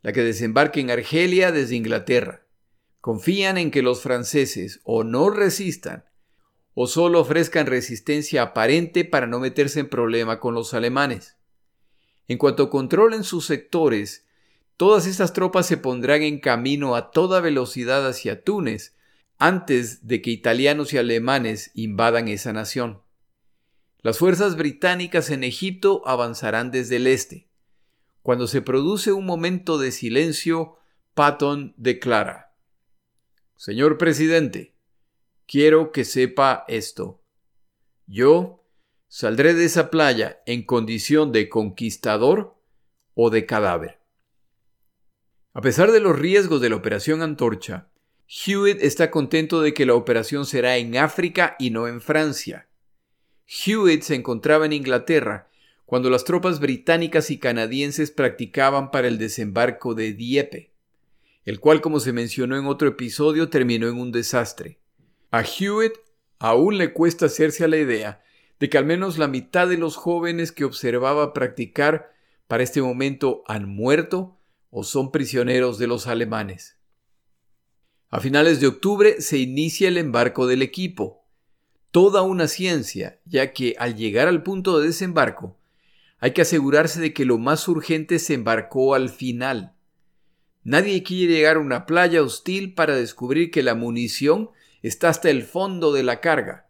la 0.02 0.14
que 0.14 0.24
desembarca 0.24 0.80
en 0.80 0.92
Argelia 0.92 1.52
desde 1.52 1.76
Inglaterra. 1.76 2.46
Confían 3.02 3.58
en 3.58 3.72
que 3.72 3.82
los 3.82 4.02
franceses 4.02 4.80
o 4.84 5.04
no 5.04 5.30
resistan 5.30 6.06
o 6.74 6.88
solo 6.88 7.22
ofrezcan 7.22 7.68
resistencia 7.68 8.42
aparente 8.42 9.06
para 9.06 9.28
no 9.28 9.40
meterse 9.40 9.80
en 9.80 9.90
problema 9.90 10.40
con 10.40 10.54
los 10.54 10.74
alemanes. 10.74 11.38
En 12.28 12.38
cuanto 12.38 12.70
controlen 12.70 13.24
sus 13.24 13.46
sectores, 13.46 14.25
todas 14.77 15.08
estas 15.08 15.34
tropas 15.34 15.65
se 15.65 15.77
pondrán 15.77 16.22
en 16.22 16.39
camino 16.39 16.96
a 16.96 17.12
toda 17.12 17.41
velocidad 17.41 18.08
hacia 18.08 18.44
Túnez 18.44 18.96
antes 19.38 20.08
de 20.08 20.22
que 20.22 20.32
italianos 20.32 20.94
y 20.94 20.98
alemanes 20.98 21.72
invadan 21.74 22.27
esa 22.27 22.53
nación. 22.53 23.01
Las 24.01 24.17
fuerzas 24.17 24.55
británicas 24.55 25.29
en 25.29 25.44
Egipto 25.44 26.03
avanzarán 26.05 26.72
desde 26.72 26.98
el 26.98 27.08
este. 27.08 27.48
Cuando 28.22 28.48
se 28.48 28.62
produce 28.62 29.12
un 29.12 29.25
momento 29.25 29.77
de 29.77 29.91
silencio, 29.91 30.77
Patton 31.13 31.74
declara, 31.77 32.53
Señor 33.58 33.98
presidente, 33.98 34.75
quiero 35.48 35.91
que 35.91 36.05
sepa 36.05 36.65
esto. 36.67 37.22
Yo 38.05 38.63
saldré 39.08 39.53
de 39.53 39.65
esa 39.65 39.89
playa 39.89 40.41
en 40.46 40.63
condición 40.63 41.32
de 41.32 41.50
conquistador 41.50 42.55
o 43.13 43.29
de 43.29 43.46
cadáver. 43.46 44.05
A 45.58 45.62
pesar 45.62 45.94
de 45.94 46.02
los 46.02 46.20
riesgos 46.20 46.60
de 46.60 46.70
la 46.70 46.76
Operación 46.76 47.22
Antorcha, 47.22 47.88
Hewitt 48.28 48.82
está 48.82 49.10
contento 49.10 49.62
de 49.62 49.74
que 49.74 49.86
la 49.86 49.94
operación 49.94 50.46
será 50.46 50.76
en 50.76 50.98
África 50.98 51.56
y 51.58 51.70
no 51.70 51.88
en 51.88 52.02
Francia. 52.02 52.68
Hewitt 53.48 54.02
se 54.02 54.16
encontraba 54.16 54.66
en 54.66 54.74
Inglaterra 54.74 55.48
cuando 55.86 56.10
las 56.10 56.26
tropas 56.26 56.60
británicas 56.60 57.32
y 57.32 57.38
canadienses 57.38 58.12
practicaban 58.12 58.92
para 58.92 59.08
el 59.08 59.18
desembarco 59.18 59.96
de 59.96 60.12
Dieppe, 60.12 60.74
el 61.46 61.62
cual, 61.62 61.80
como 61.80 62.02
se 62.02 62.12
mencionó 62.12 62.58
en 62.58 62.66
otro 62.66 62.90
episodio, 62.90 63.48
terminó 63.48 63.88
en 63.88 63.98
un 63.98 64.12
desastre. 64.12 64.80
A 65.32 65.44
Hewitt 65.44 65.94
aún 66.38 66.78
le 66.78 66.92
cuesta 66.92 67.28
hacerse 67.28 67.64
a 67.64 67.70
la 67.70 67.78
idea 67.78 68.22
de 68.60 68.70
que 68.70 68.78
al 68.78 68.86
menos 68.86 69.18
la 69.18 69.30
mitad 69.30 69.70
de 69.70 69.78
los 69.78 69.96
jóvenes 69.96 70.52
que 70.52 70.66
observaba 70.66 71.32
practicar 71.32 72.12
para 72.50 72.62
este 72.62 72.82
momento 72.82 73.46
han 73.48 73.70
muerto 73.70 74.38
o 74.77 74.84
son 74.84 75.10
prisioneros 75.10 75.77
de 75.77 75.88
los 75.88 76.05
alemanes. 76.05 76.75
A 78.10 78.20
finales 78.20 78.60
de 78.60 78.67
octubre 78.67 79.22
se 79.22 79.38
inicia 79.38 79.88
el 79.88 79.98
embarco 79.98 80.48
del 80.48 80.62
equipo, 80.62 81.24
toda 81.91 82.24
una 82.24 82.50
ciencia, 82.50 83.22
ya 83.24 83.53
que 83.53 83.77
al 83.79 83.96
llegar 83.96 84.27
al 84.27 84.44
punto 84.44 84.77
de 84.77 84.88
desembarco, 84.88 85.58
hay 86.20 86.34
que 86.34 86.41
asegurarse 86.41 87.00
de 87.00 87.13
que 87.13 87.24
lo 87.24 87.38
más 87.38 87.70
urgente 87.70 88.20
se 88.20 88.34
embarcó 88.34 88.96
al 88.96 89.08
final. 89.08 89.77
Nadie 90.65 91.03
quiere 91.03 91.36
llegar 91.36 91.55
a 91.55 91.62
una 91.62 91.86
playa 91.86 92.22
hostil 92.22 92.74
para 92.74 92.98
descubrir 92.98 93.51
que 93.51 93.63
la 93.63 93.75
munición 93.75 94.50
está 94.82 95.08
hasta 95.08 95.29
el 95.29 95.44
fondo 95.44 95.94
de 95.94 96.03
la 96.03 96.20
carga. 96.20 96.67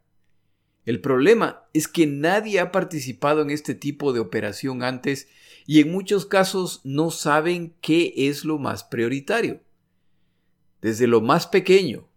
El 0.85 1.01
problema 1.01 1.63
es 1.73 1.87
que 1.87 2.05
nadie 2.05 2.59
ha 2.59 2.71
participado 2.71 3.41
en 3.41 3.49
este 3.49 3.73
tipo 3.73 4.13
de 4.13 4.19
operación 4.19 4.83
antes 4.83 5.27
y 5.65 5.81
en 5.81 5.91
muchos 5.91 6.25
casos 6.25 6.81
no 6.83 7.09
saben 7.09 7.73
qué 7.81 8.13
es 8.15 8.45
lo 8.45 8.59
más 8.59 8.83
prioritario. 8.83 9.61
Desde 10.81 11.07
lo 11.07 11.21
más 11.21 11.47
pequeño, 11.47 12.07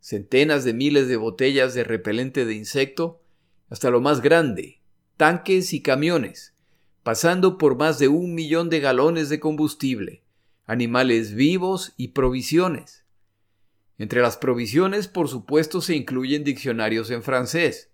centenas 0.00 0.64
de 0.64 0.74
miles 0.74 1.08
de 1.08 1.16
botellas 1.16 1.74
de 1.74 1.84
repelente 1.84 2.44
de 2.44 2.54
insecto, 2.54 3.22
hasta 3.70 3.90
lo 3.90 4.00
más 4.00 4.20
grande, 4.20 4.80
tanques 5.16 5.72
y 5.72 5.80
camiones, 5.80 6.54
pasando 7.02 7.56
por 7.56 7.76
más 7.76 7.98
de 7.98 8.08
un 8.08 8.34
millón 8.34 8.68
de 8.68 8.80
galones 8.80 9.28
de 9.28 9.40
combustible, 9.40 10.22
animales 10.66 11.34
vivos 11.34 11.94
y 11.96 12.08
provisiones. 12.08 13.04
Entre 13.96 14.20
las 14.22 14.36
provisiones, 14.36 15.08
por 15.08 15.28
supuesto, 15.28 15.80
se 15.80 15.94
incluyen 15.94 16.44
diccionarios 16.44 17.10
en 17.10 17.22
francés. 17.22 17.90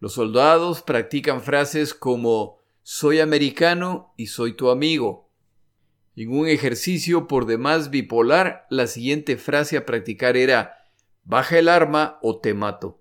Los 0.00 0.14
soldados 0.14 0.82
practican 0.82 1.42
frases 1.42 1.94
como 1.94 2.63
soy 2.84 3.18
americano 3.20 4.12
y 4.18 4.26
soy 4.26 4.52
tu 4.52 4.68
amigo. 4.68 5.30
En 6.16 6.30
un 6.30 6.46
ejercicio 6.46 7.26
por 7.26 7.46
demás 7.46 7.88
bipolar, 7.88 8.66
la 8.68 8.86
siguiente 8.86 9.38
frase 9.38 9.78
a 9.78 9.86
practicar 9.86 10.36
era 10.36 10.76
Baja 11.24 11.58
el 11.58 11.70
arma 11.70 12.18
o 12.20 12.38
te 12.40 12.52
mato. 12.52 13.00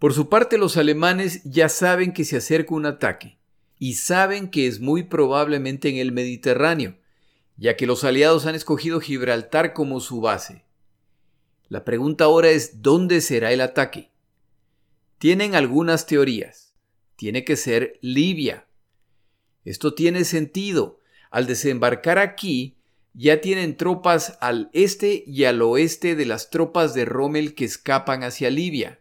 Por 0.00 0.14
su 0.14 0.28
parte, 0.28 0.58
los 0.58 0.76
alemanes 0.76 1.44
ya 1.44 1.68
saben 1.68 2.12
que 2.12 2.24
se 2.24 2.36
acerca 2.36 2.74
un 2.74 2.86
ataque 2.86 3.38
y 3.78 3.94
saben 3.94 4.50
que 4.50 4.66
es 4.66 4.80
muy 4.80 5.04
probablemente 5.04 5.88
en 5.88 5.96
el 5.98 6.10
Mediterráneo, 6.10 6.98
ya 7.56 7.76
que 7.76 7.86
los 7.86 8.02
aliados 8.02 8.46
han 8.46 8.56
escogido 8.56 8.98
Gibraltar 8.98 9.74
como 9.74 10.00
su 10.00 10.20
base. 10.20 10.64
La 11.68 11.84
pregunta 11.84 12.24
ahora 12.24 12.50
es 12.50 12.82
¿dónde 12.82 13.20
será 13.20 13.52
el 13.52 13.60
ataque? 13.60 14.10
Tienen 15.18 15.54
algunas 15.54 16.06
teorías. 16.06 16.61
Tiene 17.22 17.44
que 17.44 17.54
ser 17.54 18.00
Libia. 18.00 18.66
Esto 19.64 19.94
tiene 19.94 20.24
sentido. 20.24 20.98
Al 21.30 21.46
desembarcar 21.46 22.18
aquí, 22.18 22.78
ya 23.14 23.40
tienen 23.40 23.76
tropas 23.76 24.36
al 24.40 24.70
este 24.72 25.22
y 25.24 25.44
al 25.44 25.62
oeste 25.62 26.16
de 26.16 26.26
las 26.26 26.50
tropas 26.50 26.94
de 26.94 27.04
Rommel 27.04 27.54
que 27.54 27.64
escapan 27.64 28.24
hacia 28.24 28.50
Libia. 28.50 28.98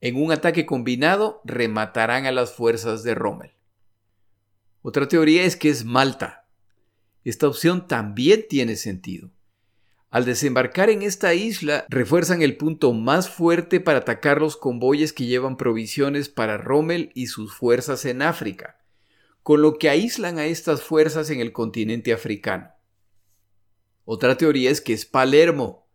En 0.00 0.20
un 0.20 0.32
ataque 0.32 0.66
combinado 0.66 1.40
rematarán 1.44 2.26
a 2.26 2.32
las 2.32 2.52
fuerzas 2.52 3.04
de 3.04 3.14
Rommel. 3.14 3.52
Otra 4.82 5.06
teoría 5.06 5.44
es 5.44 5.54
que 5.54 5.68
es 5.68 5.84
Malta. 5.84 6.48
Esta 7.22 7.46
opción 7.46 7.86
también 7.86 8.44
tiene 8.48 8.74
sentido. 8.74 9.30
Al 10.10 10.24
desembarcar 10.24 10.90
en 10.90 11.02
esta 11.02 11.34
isla, 11.34 11.86
refuerzan 11.88 12.42
el 12.42 12.56
punto 12.56 12.92
más 12.92 13.30
fuerte 13.30 13.78
para 13.78 13.98
atacar 13.98 14.40
los 14.40 14.56
convoyes 14.56 15.12
que 15.12 15.26
llevan 15.26 15.56
provisiones 15.56 16.28
para 16.28 16.58
Rommel 16.58 17.12
y 17.14 17.28
sus 17.28 17.54
fuerzas 17.54 18.04
en 18.04 18.20
África, 18.20 18.80
con 19.44 19.62
lo 19.62 19.78
que 19.78 19.88
aíslan 19.88 20.38
a 20.38 20.46
estas 20.46 20.82
fuerzas 20.82 21.30
en 21.30 21.38
el 21.38 21.52
continente 21.52 22.12
africano. 22.12 22.72
Otra 24.04 24.36
teoría 24.36 24.72
es 24.72 24.80
que 24.80 24.94
es 24.94 25.06
Palermo. 25.06 25.86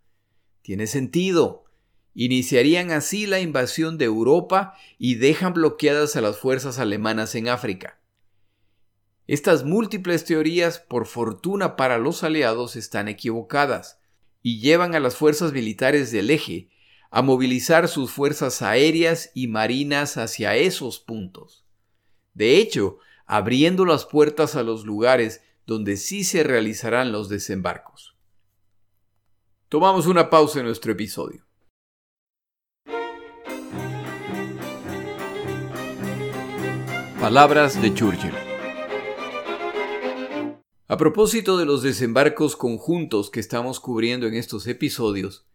Tiene 0.61 0.87
sentido. 0.87 1.65
Iniciarían 2.13 2.91
así 2.91 3.25
la 3.27 3.41
invasión 3.41 3.97
de 3.97 4.05
Europa 4.05 4.75
y 4.97 5.15
dejan 5.15 5.53
bloqueadas 5.53 6.15
a 6.15 6.21
las 6.21 6.37
fuerzas 6.37 6.79
alemanas 6.79 7.35
en 7.35 7.49
África. 7.49 7.99
Estas 9.27 9.65
múltiples 9.65 10.23
teorías, 10.23 10.79
por 10.79 11.05
fortuna 11.05 11.75
para 11.75 11.97
los 11.97 12.23
aliados, 12.23 12.77
están 12.77 13.09
equivocadas 13.09 13.99
y 14.45 14.59
llevan 14.59 14.93
a 14.93 14.99
las 14.99 15.15
fuerzas 15.15 15.53
militares 15.53 16.11
del 16.11 16.29
eje 16.29 16.69
a 17.09 17.23
movilizar 17.23 17.87
sus 17.87 18.11
fuerzas 18.11 18.61
aéreas 18.61 19.31
y 19.33 19.47
marinas 19.47 20.17
hacia 20.17 20.55
esos 20.55 20.99
puntos. 20.99 21.65
De 22.35 22.57
hecho, 22.57 22.99
abriendo 23.25 23.85
las 23.85 24.05
puertas 24.05 24.55
a 24.55 24.61
los 24.61 24.85
lugares 24.85 25.41
donde 25.65 25.97
sí 25.97 26.23
se 26.23 26.43
realizarán 26.43 27.11
los 27.11 27.27
desembarcos. 27.27 28.15
Tomamos 29.67 30.05
una 30.05 30.29
pausa 30.29 30.59
en 30.59 30.67
nuestro 30.67 30.91
episodio. 30.91 31.43
Palabras 37.19 37.81
de 37.81 37.91
Churchill. 37.95 38.44
A 40.87 40.97
propósito 40.97 41.57
de 41.57 41.65
los 41.65 41.81
desembarcos 41.81 42.55
conjuntos 42.55 43.31
que 43.31 43.39
estamos 43.39 43.79
cubriendo 43.79 44.27
en 44.27 44.35
estos 44.35 44.67
episodios, 44.67 45.47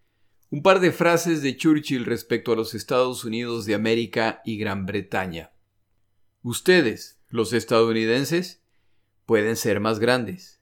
un 0.51 0.61
par 0.61 0.81
de 0.81 0.91
frases 0.91 1.41
de 1.41 1.57
Churchill 1.57 2.05
respecto 2.05 2.51
a 2.51 2.57
los 2.57 2.75
Estados 2.75 3.25
Unidos 3.25 3.65
de 3.65 3.77
América 3.77 4.43
y 4.45 4.59
Gran 4.59 4.87
Bretaña. 4.87 5.53
Ustedes, 6.43 7.21
los 7.29 7.53
estadounidenses, 7.53 8.65
pueden 9.25 9.55
ser 9.55 9.79
más 9.79 10.01
grandes. 10.01 10.61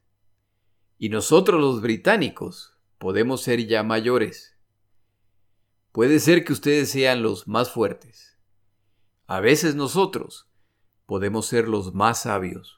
Y 0.99 1.09
nosotros 1.09 1.59
los 1.59 1.81
británicos 1.81 2.77
podemos 2.99 3.41
ser 3.41 3.67
ya 3.67 3.83
mayores. 3.83 4.55
Puede 5.93 6.21
ser 6.21 6.45
que 6.45 6.53
ustedes 6.53 6.91
sean 6.91 7.23
los 7.23 7.49
más 7.49 7.71
fuertes. 7.71 8.37
A 9.27 9.41
veces 9.41 9.75
nosotros 9.77 10.47
podemos 11.07 11.47
ser 11.47 11.69
los 11.69 11.95
más 11.95 12.25
sabios. 12.25 12.78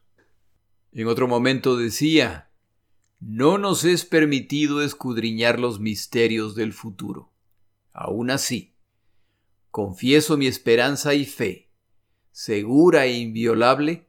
En 0.92 1.07
otro 1.07 1.29
momento 1.29 1.76
decía, 1.76 2.50
no 3.20 3.59
nos 3.59 3.85
es 3.85 4.05
permitido 4.05 4.83
escudriñar 4.83 5.61
los 5.61 5.79
misterios 5.79 6.55
del 6.55 6.72
futuro. 6.72 7.31
Aún 7.92 8.31
así, 8.31 8.74
confieso 9.70 10.37
mi 10.37 10.46
esperanza 10.46 11.14
y 11.14 11.24
fe, 11.24 11.70
segura 12.33 13.07
e 13.07 13.18
inviolable, 13.18 14.09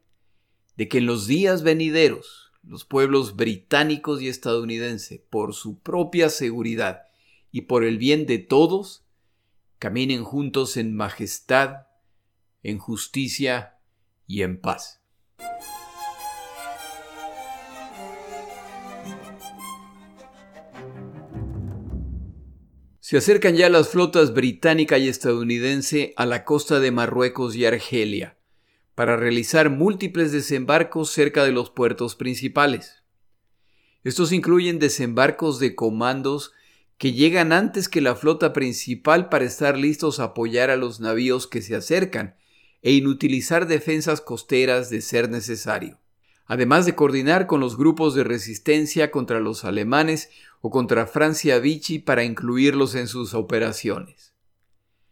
de 0.75 0.87
que 0.87 0.97
en 0.97 1.05
los 1.05 1.27
días 1.27 1.61
venideros 1.61 2.51
los 2.63 2.85
pueblos 2.85 3.35
británicos 3.35 4.21
y 4.21 4.27
estadounidenses, 4.27 5.19
por 5.29 5.53
su 5.53 5.79
propia 5.79 6.29
seguridad 6.29 7.03
y 7.51 7.61
por 7.61 7.83
el 7.83 7.97
bien 7.97 8.25
de 8.25 8.39
todos, 8.39 9.05
caminen 9.77 10.23
juntos 10.23 10.77
en 10.77 10.95
majestad, 10.95 11.87
en 12.63 12.77
justicia 12.77 13.79
y 14.25 14.43
en 14.43 14.59
paz. 14.61 15.01
Se 23.11 23.17
acercan 23.17 23.57
ya 23.57 23.67
las 23.67 23.89
flotas 23.89 24.33
británica 24.33 24.97
y 24.97 25.09
estadounidense 25.09 26.13
a 26.15 26.25
la 26.25 26.45
costa 26.45 26.79
de 26.79 26.91
Marruecos 26.91 27.57
y 27.57 27.65
Argelia 27.65 28.37
para 28.95 29.17
realizar 29.17 29.69
múltiples 29.69 30.31
desembarcos 30.31 31.11
cerca 31.11 31.43
de 31.43 31.51
los 31.51 31.71
puertos 31.71 32.15
principales. 32.15 33.03
Estos 34.05 34.31
incluyen 34.31 34.79
desembarcos 34.79 35.59
de 35.59 35.75
comandos 35.75 36.53
que 36.97 37.11
llegan 37.11 37.51
antes 37.51 37.89
que 37.89 37.99
la 37.99 38.15
flota 38.15 38.53
principal 38.53 39.27
para 39.27 39.43
estar 39.43 39.77
listos 39.77 40.21
a 40.21 40.27
apoyar 40.27 40.69
a 40.69 40.77
los 40.77 41.01
navíos 41.01 41.47
que 41.47 41.61
se 41.61 41.75
acercan 41.75 42.37
e 42.81 42.93
inutilizar 42.93 43.67
defensas 43.67 44.21
costeras 44.21 44.89
de 44.89 45.01
ser 45.01 45.29
necesario, 45.29 45.99
además 46.45 46.85
de 46.85 46.95
coordinar 46.95 47.47
con 47.47 47.59
los 47.59 47.77
grupos 47.77 48.15
de 48.15 48.23
resistencia 48.23 49.11
contra 49.11 49.39
los 49.39 49.65
alemanes 49.65 50.29
o 50.61 50.69
contra 50.69 51.07
Francia 51.07 51.59
Vichy 51.59 51.99
para 51.99 52.23
incluirlos 52.23 52.95
en 52.95 53.07
sus 53.07 53.33
operaciones. 53.33 54.33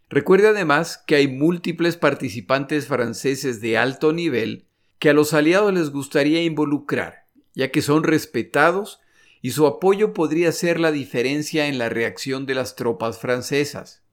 Recuerde 0.09 0.47
además 0.47 1.03
que 1.05 1.15
hay 1.15 1.27
múltiples 1.27 1.95
participantes 1.95 2.87
franceses 2.87 3.61
de 3.61 3.77
alto 3.77 4.11
nivel 4.11 4.65
que 4.97 5.09
a 5.09 5.13
los 5.13 5.33
aliados 5.33 5.73
les 5.73 5.91
gustaría 5.91 6.43
involucrar, 6.43 7.27
ya 7.53 7.71
que 7.71 7.81
son 7.81 8.03
respetados 8.03 8.99
y 9.41 9.51
su 9.51 9.67
apoyo 9.67 10.13
podría 10.13 10.51
ser 10.51 10.79
la 10.79 10.91
diferencia 10.91 11.67
en 11.67 11.77
la 11.77 11.89
reacción 11.89 12.45
de 12.45 12.55
las 12.55 12.75
tropas 12.75 13.19
francesas. 13.19 14.03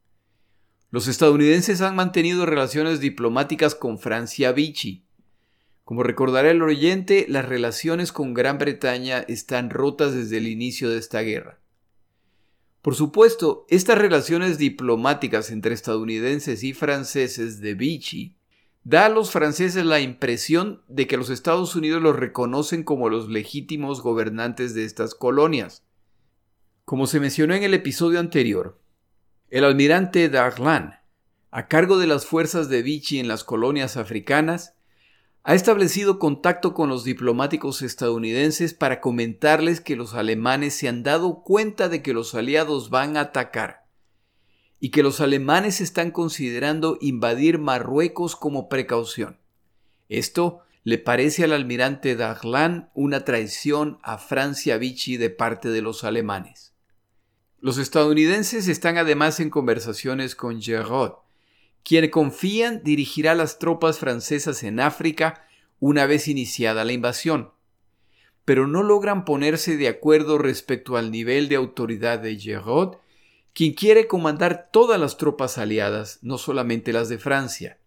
Los 0.91 1.09
estadounidenses 1.09 1.81
han 1.81 1.97
mantenido 1.97 2.47
relaciones 2.47 3.01
diplomáticas 3.01 3.75
con 3.75 3.99
Francia 3.99 4.53
Vichy. 4.53 5.06
Como 5.87 6.03
recordará 6.03 6.51
el 6.51 6.61
oyente, 6.63 7.27
las 7.29 7.45
relaciones 7.45 8.11
con 8.11 8.35
Gran 8.35 8.59
Bretaña 8.59 9.21
están 9.21 9.71
rotas 9.71 10.13
desde 10.15 10.39
el 10.39 10.49
inicio 10.49 10.91
de 10.91 10.99
esta 10.99 11.21
guerra. 11.21 11.61
Por 12.83 12.97
supuesto, 12.97 13.67
estas 13.69 13.97
relaciones 13.97 14.59
diplomáticas 14.59 15.53
entre 15.53 15.75
estadounidenses 15.75 16.65
y 16.65 16.73
franceses 16.73 17.61
de 17.61 17.75
Vichy 17.75 18.37
da 18.83 19.07
a 19.07 19.09
los 19.09 19.31
franceses 19.31 19.87
la 19.87 20.01
impresión 20.01 20.83
de 20.89 21.07
que 21.07 21.17
los 21.17 21.31
Estados 21.31 21.77
Unidos 21.77 22.03
los 22.03 22.17
reconocen 22.17 22.83
como 22.83 23.09
los 23.09 23.29
legítimos 23.29 24.03
gobernantes 24.03 24.75
de 24.75 24.87
estas 24.87 25.15
colonias. 25.15 25.85
Como 26.85 27.07
se 27.07 27.21
mencionó 27.21 27.55
en 27.55 27.63
el 27.63 27.75
episodio 27.75 28.19
anterior, 28.19 28.81
el 29.51 29.63
almirante 29.63 30.29
Darlan, 30.31 30.99
a 31.53 31.69
cargo 31.69 31.97
de 31.97 32.09
las 32.09 32.27
fuerzas 32.27 32.69
de 32.69 32.83
Vichy 32.83 33.21
en 33.21 33.29
las 33.29 33.45
colonias 33.45 33.97
africanas, 33.97 34.76
ha 35.49 35.55
establecido 35.55 36.19
contacto 36.19 36.75
con 36.75 36.89
los 36.89 37.05
diplomáticos 37.05 37.81
estadounidenses 37.81 38.75
para 38.75 39.01
comentarles 39.01 39.81
que 39.81 39.95
los 39.95 40.15
alemanes 40.15 40.75
se 40.75 40.89
han 40.89 41.05
dado 41.05 41.45
cuenta 41.45 41.89
de 41.89 42.03
que 42.03 42.13
los 42.13 42.35
aliados 42.35 42.91
van 42.91 43.17
a 43.17 43.21
atacar 43.21 43.87
y 44.81 44.91
que 44.91 45.05
los 45.05 45.21
alemanes 45.21 45.81
están 45.81 46.11
considerando 46.11 46.99
invadir 47.01 47.61
Marruecos 47.61 48.35
como 48.35 48.69
precaución. 48.69 49.39
Esto 50.09 50.63
le 50.83 50.99
parece 50.99 51.45
al 51.45 51.53
almirante 51.53 52.17
Darlan 52.17 52.91
una 52.93 53.25
traición 53.25 54.01
a 54.03 54.19
Francia 54.19 54.79
Vichy 54.79 55.17
de 55.17 55.31
parte 55.31 55.69
de 55.69 55.81
los 55.81 56.03
alemanes. 56.03 56.75
Los 57.61 57.79
estadounidenses 57.79 58.67
están 58.67 58.99
además 58.99 59.39
en 59.39 59.51
conversaciones 59.51 60.35
con 60.35 60.61
Giraud, 60.61 61.13
quien 61.87 62.11
confían 62.11 62.83
dirigirá 62.83 63.37
las 63.37 63.61
tropas 63.61 64.01
francesas 64.01 64.65
en 64.65 64.81
África 64.81 65.47
una 65.79 66.05
vez 66.05 66.27
iniciada 66.27 66.85
la 66.85 66.93
invasión, 66.93 67.53
pero 68.45 68.67
no 68.67 68.83
logran 68.83 69.25
ponerse 69.25 69.77
de 69.77 69.87
acuerdo 69.87 70.37
respecto 70.37 70.97
al 70.97 71.13
nivel 71.13 71.49
de 71.49 71.55
autoridad 71.55 72.19
de 72.19 72.35
Giraud 72.35 72.97
quien 73.55 73.73
quiere 73.73 74.09
comandar 74.09 74.69
todas 74.73 74.99
las 74.99 75.17
tropas 75.17 75.59
aliadas, 75.59 76.19
no 76.23 76.39
solamente 76.39 76.93
las 76.93 77.09
de 77.09 77.19
Francia. 77.19 77.79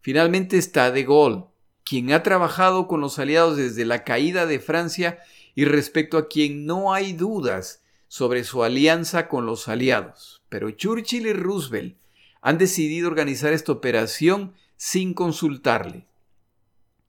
Finalmente 0.00 0.56
está 0.56 0.92
De 0.92 1.02
Gaulle, 1.02 1.46
quien 1.84 2.12
ha 2.12 2.22
trabajado 2.22 2.86
con 2.86 3.00
los 3.00 3.18
aliados 3.18 3.56
desde 3.56 3.84
la 3.84 4.04
caída 4.04 4.46
de 4.46 4.60
Francia 4.60 5.18
y 5.56 5.64
respecto 5.64 6.16
a 6.16 6.28
quien 6.28 6.64
no 6.64 6.94
hay 6.94 7.12
dudas 7.12 7.82
sobre 8.06 8.44
su 8.44 8.62
alianza 8.62 9.26
con 9.26 9.46
los 9.46 9.66
aliados. 9.66 10.42
Pero 10.48 10.70
Churchill 10.70 11.26
y 11.26 11.32
Roosevelt 11.32 11.99
han 12.40 12.58
decidido 12.58 13.08
organizar 13.08 13.52
esta 13.52 13.72
operación 13.72 14.54
sin 14.76 15.14
consultarle. 15.14 16.06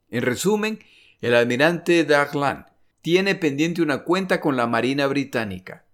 En 0.10 0.24
resumen, 0.24 0.80
el 1.22 1.36
almirante 1.36 2.04
Darlan 2.04 2.66
tiene 3.02 3.36
pendiente 3.36 3.82
una 3.82 4.04
cuenta 4.04 4.42
con 4.42 4.58
la 4.58 4.68
Marina 4.68 5.08
Británica. 5.08 5.86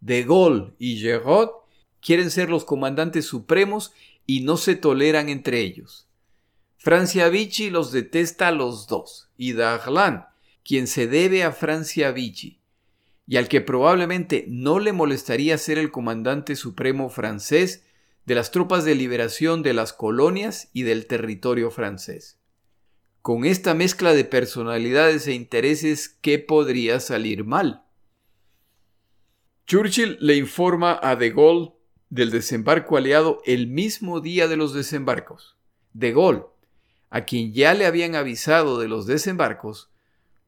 De 0.00 0.24
Gaulle 0.24 0.72
y 0.78 0.96
Giraud 0.96 1.50
quieren 2.00 2.30
ser 2.30 2.48
los 2.48 2.64
comandantes 2.64 3.26
supremos 3.26 3.92
y 4.26 4.40
no 4.40 4.56
se 4.56 4.76
toleran 4.76 5.28
entre 5.28 5.60
ellos. 5.60 6.08
Francia 6.78 7.28
Vichy 7.28 7.68
los 7.68 7.92
detesta 7.92 8.48
a 8.48 8.52
los 8.52 8.86
dos, 8.86 9.28
y 9.36 9.52
Darlan, 9.52 10.26
quien 10.64 10.86
se 10.86 11.06
debe 11.06 11.44
a 11.44 11.52
Francia 11.52 12.10
Vichy, 12.10 12.58
y 13.26 13.36
al 13.36 13.48
que 13.48 13.60
probablemente 13.60 14.46
no 14.48 14.78
le 14.78 14.94
molestaría 14.94 15.58
ser 15.58 15.76
el 15.76 15.90
comandante 15.90 16.56
supremo 16.56 17.10
francés 17.10 17.84
de 18.26 18.34
las 18.34 18.50
tropas 18.50 18.84
de 18.84 18.94
liberación 18.94 19.62
de 19.62 19.74
las 19.74 19.92
colonias 19.92 20.70
y 20.72 20.82
del 20.82 21.06
territorio 21.06 21.70
francés. 21.70 22.38
Con 23.22 23.44
esta 23.44 23.74
mezcla 23.74 24.14
de 24.14 24.24
personalidades 24.24 25.26
e 25.26 25.34
intereses, 25.34 26.08
¿qué 26.08 26.38
podría 26.38 27.00
salir 27.00 27.44
mal? 27.44 27.84
Churchill 29.66 30.16
le 30.20 30.36
informa 30.36 30.98
a 31.02 31.16
De 31.16 31.30
Gaulle 31.30 31.72
del 32.08 32.30
desembarco 32.30 32.96
aliado 32.96 33.42
el 33.44 33.68
mismo 33.68 34.20
día 34.20 34.48
de 34.48 34.56
los 34.56 34.74
desembarcos. 34.74 35.58
De 35.92 36.12
Gaulle, 36.12 36.46
a 37.10 37.24
quien 37.24 37.52
ya 37.52 37.74
le 37.74 37.86
habían 37.86 38.14
avisado 38.14 38.78
de 38.78 38.88
los 38.88 39.06
desembarcos, 39.06 39.90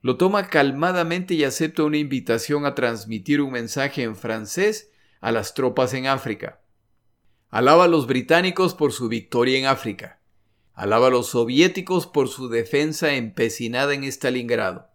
lo 0.01 0.17
toma 0.17 0.49
calmadamente 0.49 1.35
y 1.35 1.45
acepta 1.45 1.85
una 1.85 1.99
invitación 1.99 2.65
a 2.67 2.75
transmitir 2.75 3.41
un 3.41 3.53
mensaje 3.53 4.03
en 4.03 4.17
francés 4.17 4.91
a 5.21 5.31
las 5.31 5.55
tropas 5.55 5.95
en 5.95 6.07
África. 6.07 6.62
Alaba 7.53 7.85
a 7.85 7.89
los 7.89 8.07
británicos 8.07 8.73
por 8.73 8.95
su 8.95 9.09
victoria 9.09 9.59
en 9.59 9.67
África. 9.67 10.23
Alaba 10.73 11.09
a 11.09 11.11
los 11.11 11.27
soviéticos 11.27 12.07
por 12.07 12.29
su 12.29 12.49
defensa 12.49 13.13
empecinada 13.13 13.93
en 13.93 14.05
Stalingrado 14.05 14.89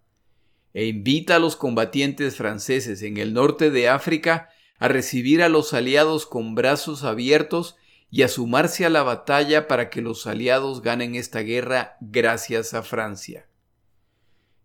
e 0.74 0.88
invita 0.88 1.36
a 1.36 1.39
los 1.39 1.56
combatientes 1.56 2.36
franceses 2.36 3.04
en 3.04 3.17
el 3.17 3.36
norte 3.36 3.70
de 3.70 3.89
África 3.89 4.50
a 4.80 4.88
recibir 4.88 5.43
a 5.43 5.50
los 5.50 5.76
aliados 5.76 6.26
con 6.26 6.56
brazos 6.56 7.04
abiertos 7.04 7.76
y 8.10 8.24
a 8.24 8.28
sumarse 8.28 8.88
a 8.88 8.89
la 8.89 9.04
batalla 9.04 9.67
para 9.67 9.91
que 9.91 10.02
los 10.02 10.26
aliados 10.26 10.82
ganen 10.82 11.13
esta 11.13 11.41
guerra 11.41 11.96
gracias 12.02 12.74
a 12.74 12.82
Francia. 12.82 13.48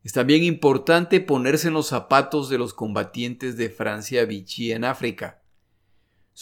Es 0.02 0.14
también 0.14 0.44
importante 0.44 1.20
ponerse 1.20 1.68
en 1.68 1.74
los 1.74 1.88
zapatos 1.88 2.48
de 2.48 2.56
los 2.56 2.72
combatientes 2.72 3.58
de 3.58 3.68
Francia 3.68 4.24
Vichy 4.24 4.72
en 4.72 4.86
África. 4.86 5.41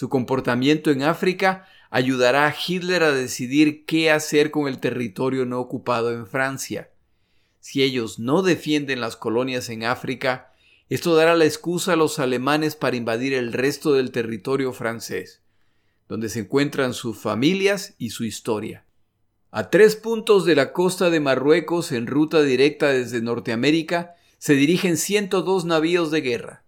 Su 0.01 0.09
comportamiento 0.09 0.91
en 0.91 1.03
África 1.03 1.67
ayudará 1.91 2.47
a 2.47 2.55
Hitler 2.57 3.03
a 3.03 3.13
decidir 3.13 3.85
qué 3.85 4.11
hacer 4.11 4.51
con 4.51 4.67
el 4.67 4.79
territorio 4.79 5.45
no 5.45 5.61
ocupado 5.61 6.11
en 6.15 6.27
Francia. 6.27 6.89
Si 7.59 7.83
ellos 7.83 8.19
no 8.19 8.41
defienden 8.41 9.03
las 9.03 9.17
colonias 9.17 9.69
en 9.69 9.85
África, 9.85 10.55
esto 10.89 11.15
dará 11.15 11.37
la 11.37 11.45
excusa 11.45 11.93
a 11.93 11.97
los 11.97 12.19
alemanes 12.19 12.77
para 12.77 12.97
invadir 12.97 13.35
el 13.35 13.53
resto 13.53 13.93
del 13.93 14.11
territorio 14.11 14.73
francés, 14.73 15.43
donde 16.09 16.31
se 16.31 16.39
encuentran 16.41 16.95
sus 16.95 17.19
familias 17.19 17.95
y 17.99 18.09
su 18.09 18.25
historia. 18.25 18.87
A 19.51 19.69
tres 19.69 19.97
puntos 19.97 20.47
de 20.47 20.55
la 20.55 20.73
costa 20.73 21.11
de 21.11 21.21
Marruecos 21.21 21.93
en 21.93 22.07
ruta 22.07 22.41
directa 22.41 22.89
desde 22.89 23.21
Norteamérica 23.21 24.15
se 24.39 24.55
dirigen 24.55 24.97
102 24.97 25.67
navíos 25.67 26.11
de 26.11 26.23
guerra, 26.23 26.65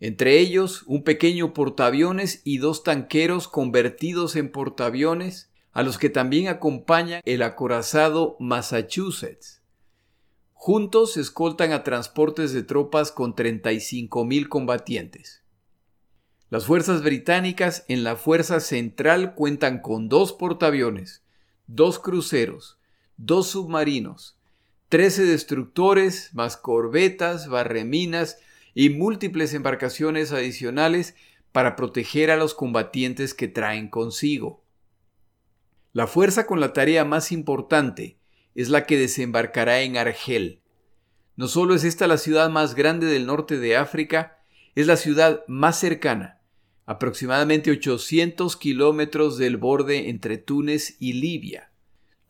entre 0.00 0.38
ellos 0.38 0.82
un 0.86 1.04
pequeño 1.04 1.52
portaaviones 1.52 2.40
y 2.44 2.58
dos 2.58 2.82
tanqueros 2.82 3.48
convertidos 3.48 4.34
en 4.34 4.50
portaaviones, 4.50 5.50
a 5.72 5.82
los 5.82 5.98
que 5.98 6.08
también 6.10 6.48
acompaña 6.48 7.20
el 7.24 7.42
acorazado 7.42 8.36
Massachusetts. 8.40 9.62
Juntos 10.54 11.16
escoltan 11.16 11.72
a 11.72 11.84
transportes 11.84 12.52
de 12.52 12.62
tropas 12.62 13.12
con 13.12 13.34
35.000 13.34 14.48
combatientes. 14.48 15.42
Las 16.48 16.66
fuerzas 16.66 17.02
británicas 17.02 17.84
en 17.86 18.02
la 18.02 18.16
Fuerza 18.16 18.58
Central 18.58 19.34
cuentan 19.34 19.80
con 19.80 20.08
dos 20.08 20.32
portaaviones, 20.32 21.22
dos 21.66 21.98
cruceros, 21.98 22.78
dos 23.16 23.48
submarinos, 23.48 24.36
13 24.88 25.24
destructores, 25.24 26.34
más 26.34 26.56
corbetas, 26.56 27.48
barreminas 27.48 28.38
y 28.80 28.88
múltiples 28.88 29.52
embarcaciones 29.52 30.32
adicionales 30.32 31.14
para 31.52 31.76
proteger 31.76 32.30
a 32.30 32.38
los 32.38 32.54
combatientes 32.54 33.34
que 33.34 33.46
traen 33.46 33.88
consigo. 33.88 34.64
La 35.92 36.06
fuerza 36.06 36.46
con 36.46 36.60
la 36.60 36.72
tarea 36.72 37.04
más 37.04 37.30
importante, 37.30 38.16
es 38.54 38.70
la 38.70 38.86
que 38.86 38.96
desembarcará 38.96 39.82
en 39.82 39.98
Argel. 39.98 40.62
No 41.36 41.46
solo 41.46 41.74
es 41.74 41.84
esta 41.84 42.06
la 42.06 42.16
ciudad 42.16 42.48
más 42.48 42.74
grande 42.74 43.06
del 43.06 43.26
norte 43.26 43.58
de 43.58 43.76
África, 43.76 44.38
es 44.74 44.86
la 44.86 44.96
ciudad 44.96 45.44
más 45.46 45.78
cercana, 45.78 46.40
aproximadamente 46.86 47.70
800 47.70 48.56
kilómetros 48.56 49.36
del 49.36 49.58
borde 49.58 50.08
entre 50.08 50.38
Túnez 50.38 50.96
y 50.98 51.12
Libia, 51.12 51.70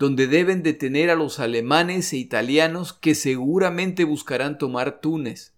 donde 0.01 0.27
deben 0.27 0.65
detener 0.65 1.11
a 1.11 1.15
los 1.15 1.39
alemanes 1.39 2.13
e 2.13 2.17
italianos 2.17 2.93
que 2.93 3.15
seguramente 3.15 4.03
buscarán 4.03 4.59
tomar 4.59 5.01
Túnez. 5.01 5.55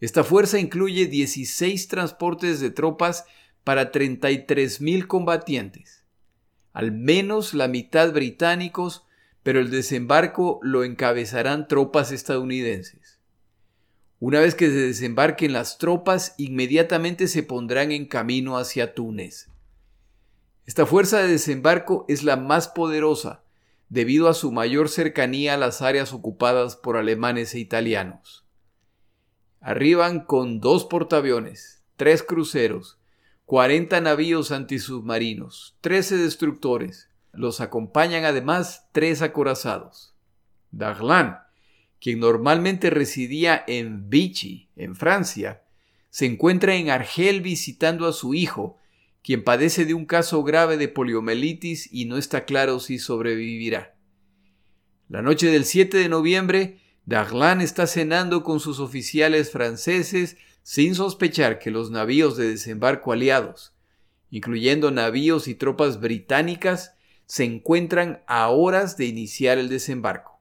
Esta 0.00 0.24
fuerza 0.24 0.58
incluye 0.58 1.06
16 1.06 1.88
transportes 1.88 2.60
de 2.60 2.70
tropas 2.70 3.24
para 3.64 3.90
33.000 3.90 5.06
combatientes, 5.06 6.04
al 6.72 6.92
menos 6.92 7.54
la 7.54 7.66
mitad 7.66 8.12
británicos, 8.12 9.06
pero 9.42 9.60
el 9.60 9.70
desembarco 9.70 10.60
lo 10.62 10.84
encabezarán 10.84 11.66
tropas 11.66 12.12
estadounidenses. 12.12 13.20
Una 14.18 14.40
vez 14.40 14.54
que 14.54 14.68
se 14.68 14.74
desembarquen 14.74 15.52
las 15.52 15.78
tropas, 15.78 16.34
inmediatamente 16.38 17.28
se 17.28 17.42
pondrán 17.42 17.92
en 17.92 18.06
camino 18.06 18.56
hacia 18.56 18.94
Túnez. 18.94 19.48
Esta 20.64 20.86
fuerza 20.86 21.18
de 21.18 21.28
desembarco 21.28 22.04
es 22.08 22.22
la 22.22 22.36
más 22.36 22.68
poderosa, 22.68 23.42
debido 23.88 24.28
a 24.28 24.34
su 24.34 24.52
mayor 24.52 24.88
cercanía 24.88 25.54
a 25.54 25.58
las 25.58 25.82
áreas 25.82 26.12
ocupadas 26.12 26.76
por 26.76 26.96
alemanes 26.96 27.54
e 27.54 27.60
italianos. 27.60 28.45
Arriban 29.66 30.20
con 30.20 30.60
dos 30.60 30.84
portaaviones, 30.84 31.82
tres 31.96 32.22
cruceros, 32.22 33.00
40 33.46 34.00
navíos 34.00 34.52
antisubmarinos, 34.52 35.76
13 35.80 36.18
destructores. 36.18 37.10
Los 37.32 37.60
acompañan 37.60 38.24
además 38.24 38.86
tres 38.92 39.22
acorazados. 39.22 40.14
Darlan, 40.70 41.40
quien 42.00 42.20
normalmente 42.20 42.90
residía 42.90 43.64
en 43.66 44.08
Vichy, 44.08 44.68
en 44.76 44.94
Francia, 44.94 45.64
se 46.10 46.26
encuentra 46.26 46.76
en 46.76 46.88
Argel 46.88 47.40
visitando 47.40 48.06
a 48.06 48.12
su 48.12 48.34
hijo, 48.34 48.78
quien 49.24 49.42
padece 49.42 49.84
de 49.84 49.94
un 49.94 50.06
caso 50.06 50.44
grave 50.44 50.76
de 50.76 50.86
poliomielitis 50.86 51.92
y 51.92 52.04
no 52.04 52.18
está 52.18 52.44
claro 52.44 52.78
si 52.78 53.00
sobrevivirá. 53.00 53.96
La 55.08 55.22
noche 55.22 55.50
del 55.50 55.64
7 55.64 55.96
de 55.96 56.08
noviembre, 56.08 56.78
Darlan 57.06 57.60
está 57.60 57.86
cenando 57.86 58.42
con 58.42 58.60
sus 58.60 58.78
oficiales 58.78 59.50
franceses 59.50 60.36
sin 60.62 60.94
sospechar 60.94 61.58
que 61.58 61.70
los 61.70 61.90
navíos 61.90 62.36
de 62.36 62.48
desembarco 62.48 63.12
aliados, 63.12 63.72
incluyendo 64.30 64.90
navíos 64.90 65.48
y 65.48 65.54
tropas 65.54 66.00
británicas, 66.00 66.94
se 67.24 67.44
encuentran 67.44 68.22
a 68.26 68.48
horas 68.48 68.96
de 68.96 69.06
iniciar 69.06 69.58
el 69.58 69.68
desembarco. 69.68 70.40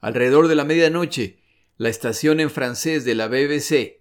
Alrededor 0.00 0.48
de 0.48 0.54
la 0.54 0.64
medianoche, 0.64 1.38
la 1.76 1.88
estación 1.88 2.40
en 2.40 2.50
francés 2.50 3.04
de 3.04 3.14
la 3.14 3.28
BBC 3.28 3.98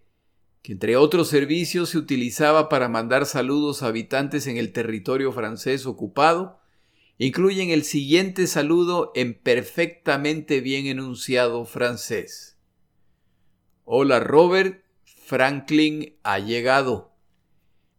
que 0.68 0.74
entre 0.74 0.98
otros 0.98 1.30
servicios 1.30 1.92
se 1.92 1.98
utilizaba 1.98 2.68
para 2.68 2.90
mandar 2.90 3.26
saludos 3.26 3.84
a 3.84 3.88
habitantes 3.88 4.48
en 4.48 4.58
el 4.58 4.74
territorio 4.74 5.32
francés 5.32 5.86
ocupado, 5.86 6.57
incluyen 7.18 7.72
el 7.72 7.84
siguiente 7.84 8.48
saludo 8.48 9.12
en 9.16 9.34
perfectamente 9.34 10.62
bien 10.62 10.86
enunciado 10.86 11.66
francés. 11.66 12.58
Hola 13.86 14.20
Robert, 14.20 14.84
Franklin 15.04 16.16
ha 16.24 16.40
llegado. 16.40 17.14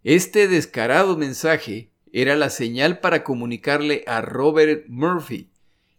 Este 0.05 0.47
descarado 0.47 1.17
mensaje 1.17 1.91
era 2.13 2.37
la 2.37 2.51
señal 2.51 3.01
para 3.01 3.25
comunicarle 3.25 4.05
a 4.07 4.21
Robert 4.21 4.87
Murphy, 4.89 5.51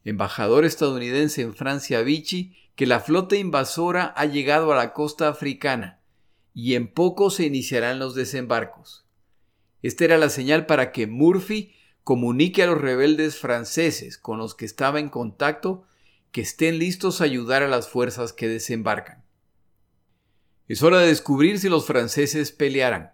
embajador 0.03 0.65
estadounidense 0.65 1.41
en 1.41 1.53
Francia 1.53 2.01
Vichy, 2.01 2.55
que 2.75 2.87
la 2.87 3.01
flota 3.01 3.35
invasora 3.35 4.05
ha 4.15 4.25
llegado 4.25 4.71
a 4.71 4.77
la 4.77 4.93
costa 4.93 5.27
africana 5.27 5.99
y 6.53 6.75
en 6.75 6.87
poco 6.87 7.29
se 7.29 7.45
iniciarán 7.45 7.99
los 7.99 8.15
desembarcos. 8.15 9.05
Esta 9.81 10.05
era 10.05 10.17
la 10.17 10.29
señal 10.29 10.65
para 10.65 10.91
que 10.91 11.05
Murphy 11.05 11.73
comunique 12.09 12.63
a 12.63 12.65
los 12.65 12.81
rebeldes 12.81 13.37
franceses 13.37 14.17
con 14.17 14.39
los 14.39 14.55
que 14.55 14.65
estaba 14.65 14.99
en 14.99 15.09
contacto 15.09 15.83
que 16.31 16.41
estén 16.41 16.79
listos 16.79 17.21
a 17.21 17.25
ayudar 17.25 17.61
a 17.61 17.67
las 17.67 17.87
fuerzas 17.87 18.33
que 18.33 18.47
desembarcan. 18.47 19.23
Es 20.67 20.81
hora 20.81 21.01
de 21.01 21.05
descubrir 21.05 21.59
si 21.59 21.69
los 21.69 21.85
franceses 21.85 22.51
pelearán. 22.51 23.11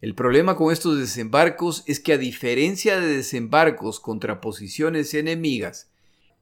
El 0.00 0.16
problema 0.16 0.56
con 0.56 0.72
estos 0.72 0.98
desembarcos 0.98 1.84
es 1.86 2.00
que 2.00 2.14
a 2.14 2.18
diferencia 2.18 2.98
de 2.98 3.06
desembarcos 3.18 4.00
contra 4.00 4.40
posiciones 4.40 5.14
enemigas, 5.14 5.92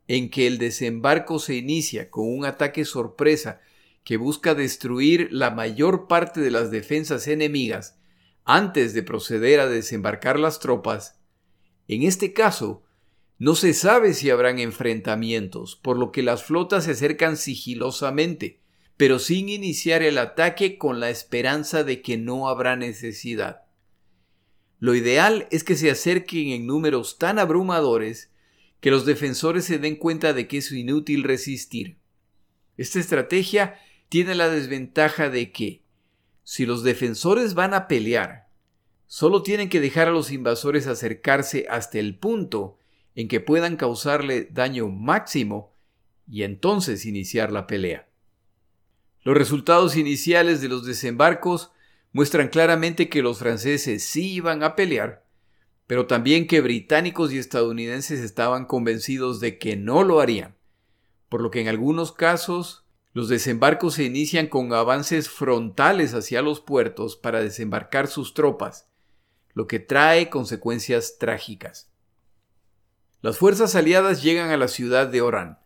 en 0.09 0.31
que 0.31 0.47
el 0.47 0.57
desembarco 0.57 1.39
se 1.39 1.57
inicia 1.57 2.09
con 2.09 2.33
un 2.33 2.47
ataque 2.47 2.87
sorpresa 2.87 3.61
que 4.05 4.17
busca 4.17 4.55
destruir 4.55 5.29
la 5.33 5.51
mayor 5.51 6.09
parte 6.09 6.41
de 6.41 6.51
las 6.51 6.71
defensas 6.71 7.29
enemigas 7.29 7.99
antes 8.47 8.95
de 8.95 9.03
proceder 9.03 9.61
a 9.61 9.69
desembarcar 9.69 10.39
las 10.39 10.61
tropas, 10.61 11.17
en 11.89 12.03
este 12.03 12.33
caso, 12.33 12.83
no 13.39 13.55
se 13.55 13.75
sabe 13.75 14.15
si 14.15 14.31
habrán 14.31 14.59
enfrentamientos, 14.59 15.77
por 15.77 15.99
lo 15.99 16.11
que 16.11 16.23
las 16.23 16.43
flotas 16.45 16.85
se 16.85 16.93
acercan 16.93 17.37
sigilosamente, 17.37 18.61
pero 18.97 19.19
sin 19.19 19.49
iniciar 19.49 20.03
el 20.03 20.17
ataque 20.19 20.79
con 20.79 21.01
la 21.01 21.11
esperanza 21.11 21.85
de 21.85 22.01
que 22.01 22.17
no 22.17 22.49
habrá 22.49 22.77
necesidad. 22.77 23.63
Lo 24.79 24.95
ideal 24.95 25.47
es 25.51 25.65
que 25.65 25.77
se 25.77 25.91
acerquen 25.91 26.49
en 26.49 26.67
números 26.67 27.19
tan 27.19 27.39
abrumadores 27.39 28.31
que 28.81 28.91
los 28.91 29.05
defensores 29.05 29.65
se 29.65 29.79
den 29.79 29.97
cuenta 29.97 30.33
de 30.33 30.49
que 30.49 30.59
es 30.59 30.73
inútil 30.73 31.25
resistir. 31.25 31.99
Esta 32.77 33.01
estrategia 33.01 33.79
tiene 34.09 34.35
la 34.35 34.49
desventaja 34.49 35.31
de 35.31 35.51
que, 35.51 35.83
si 36.43 36.67
los 36.67 36.83
defensores 36.83 37.55
van 37.55 37.75
a 37.75 37.89
pelear, 37.89 38.46
solo 39.07 39.43
tienen 39.43 39.69
que 39.69 39.81
dejar 39.81 40.09
a 40.09 40.13
los 40.13 40.33
invasores 40.33 40.87
acercarse 40.87 41.67
hasta 41.71 41.99
el 41.99 42.19
punto 42.19 42.79
en 43.15 43.29
que 43.29 43.41
puedan 43.41 43.77
causarle 43.77 44.49
daño 44.51 44.89
máximo 44.89 45.73
y 46.29 46.43
entonces 46.43 47.07
iniciar 47.07 47.53
la 47.53 47.67
pelea. 47.67 48.09
Los 49.23 49.37
resultados 49.37 49.97
iniciales 49.97 50.61
de 50.61 50.69
los 50.69 50.85
desembarcos 50.85 51.73
muestran 52.13 52.49
claramente 52.49 53.09
que 53.09 53.23
los 53.23 53.39
franceses 53.39 54.05
sí 54.05 54.35
iban 54.35 54.63
a 54.63 54.77
pelear, 54.77 55.25
pero 55.87 56.07
también 56.07 56.47
que 56.47 56.61
británicos 56.61 57.33
y 57.33 57.39
estadounidenses 57.39 58.21
estaban 58.21 58.67
convencidos 58.67 59.41
de 59.41 59.59
que 59.59 59.77
no 59.77 60.03
lo 60.03 60.21
harían, 60.21 60.57
por 61.29 61.41
lo 61.41 61.51
que 61.51 61.61
en 61.61 61.69
algunos 61.69 62.13
casos 62.13 62.85
los 63.13 63.29
desembarcos 63.29 63.95
se 63.95 64.05
inician 64.05 64.47
con 64.47 64.73
avances 64.73 65.31
frontales 65.31 66.13
hacia 66.13 66.43
los 66.43 66.61
puertos 66.61 67.17
para 67.17 67.41
desembarcar 67.41 68.09
sus 68.09 68.35
tropas, 68.35 68.89
lo 69.57 69.67
que 69.67 69.79
trae 69.81 70.29
consecuencias 70.29 71.17
trágicas. 71.19 71.91
Las 73.23 73.39
fuerzas 73.39 73.75
aliadas 73.75 74.23
llegan 74.23 74.51
a 74.51 74.59
la 74.59 74.69
ciudad 74.69 75.09
de 75.09 75.23
Orán, 75.23 75.59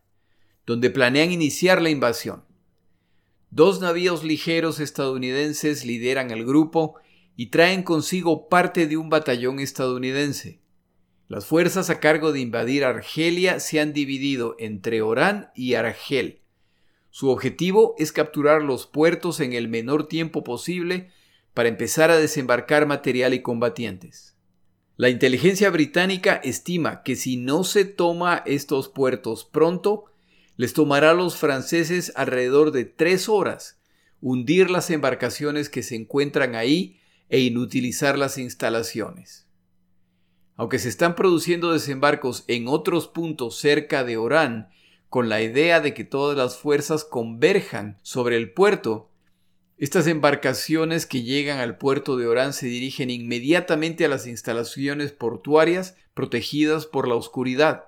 donde 0.65 0.91
planean 0.91 1.33
iniciar 1.33 1.83
la 1.83 1.91
invasión. 1.91 2.45
Dos 3.51 3.81
navíos 3.81 4.23
ligeros 4.23 4.79
estadounidenses 4.79 5.85
lideran 5.85 6.31
el 6.31 6.47
grupo 6.47 6.95
y 7.35 7.47
traen 7.47 7.83
consigo 7.83 8.49
parte 8.49 8.87
de 8.87 8.97
un 8.97 9.11
batallón 9.11 9.59
estadounidense. 9.59 10.63
Las 11.27 11.47
fuerzas 11.47 11.91
a 11.91 11.99
cargo 11.99 12.31
de 12.31 12.39
invadir 12.39 12.85
Argelia 12.85 13.59
se 13.59 13.81
han 13.81 13.93
dividido 13.93 14.55
entre 14.61 15.03
Orán 15.03 15.51
y 15.57 15.75
Argel, 15.75 16.41
su 17.11 17.29
objetivo 17.29 17.97
es 17.99 18.13
capturar 18.13 18.63
los 18.63 18.87
puertos 18.87 19.41
en 19.41 19.53
el 19.53 19.69
menor 19.69 20.07
tiempo 20.07 20.45
posible 20.45 21.11
para 21.55 21.69
empezar 21.69 22.11
a 22.11 22.19
desembarcar 22.19 22.87
material 22.87 23.35
y 23.35 23.43
combatientes. 23.43 24.37
La 24.97 25.09
inteligencia 25.09 25.71
británica 25.71 26.37
estima 26.45 27.03
que 27.03 27.17
si 27.17 27.37
no 27.37 27.65
se 27.65 27.85
toma 27.85 28.43
estos 28.47 28.89
puertos 28.89 29.45
pronto, 29.45 30.05
les 30.57 30.75
tomará 30.75 31.13
a 31.13 31.15
los 31.15 31.37
franceses 31.37 32.13
alrededor 32.17 32.71
de 32.71 32.85
tres 32.85 33.29
horas 33.29 33.81
hundir 34.21 34.71
las 34.71 34.91
embarcaciones 34.91 35.71
que 35.71 35.83
se 35.83 35.97
encuentran 35.97 36.55
ahí 36.55 37.01
e 37.31 37.41
inutilizar 37.41 38.19
las 38.19 38.37
instalaciones. 38.37 39.47
Aunque 40.57 40.79
se 40.79 40.91
están 40.91 41.15
produciendo 41.15 41.73
desembarcos 41.73 42.45
en 42.47 42.69
otros 42.69 43.09
puntos 43.09 43.57
cerca 43.57 44.05
de 44.05 44.19
Orán 44.19 44.69
con 45.09 45.29
la 45.29 45.41
idea 45.41 45.81
de 45.81 45.95
que 45.95 46.05
todas 46.05 46.37
las 46.37 46.59
fuerzas 46.59 47.05
converjan 47.05 47.99
sobre 48.03 48.37
el 48.37 48.53
puerto, 48.53 49.10
estas 49.81 50.07
embarcaciones 50.07 51.07
que 51.07 51.23
llegan 51.23 51.59
al 51.59 51.79
puerto 51.79 52.19
de 52.19 52.27
Orán 52.27 52.53
se 52.53 52.67
dirigen 52.67 53.09
inmediatamente 53.09 54.05
a 54.05 54.09
las 54.09 54.27
instalaciones 54.27 55.11
portuarias 55.11 55.97
protegidas 56.13 56.85
por 56.85 57.09
la 57.09 57.15
oscuridad. 57.15 57.87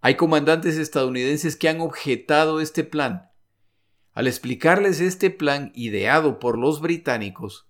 Hay 0.00 0.16
comandantes 0.16 0.76
estadounidenses 0.78 1.54
que 1.54 1.68
han 1.68 1.80
objetado 1.80 2.60
este 2.60 2.82
plan. 2.82 3.30
Al 4.14 4.26
explicarles 4.26 5.00
este 5.00 5.30
plan 5.30 5.70
ideado 5.76 6.40
por 6.40 6.58
los 6.58 6.80
británicos, 6.80 7.68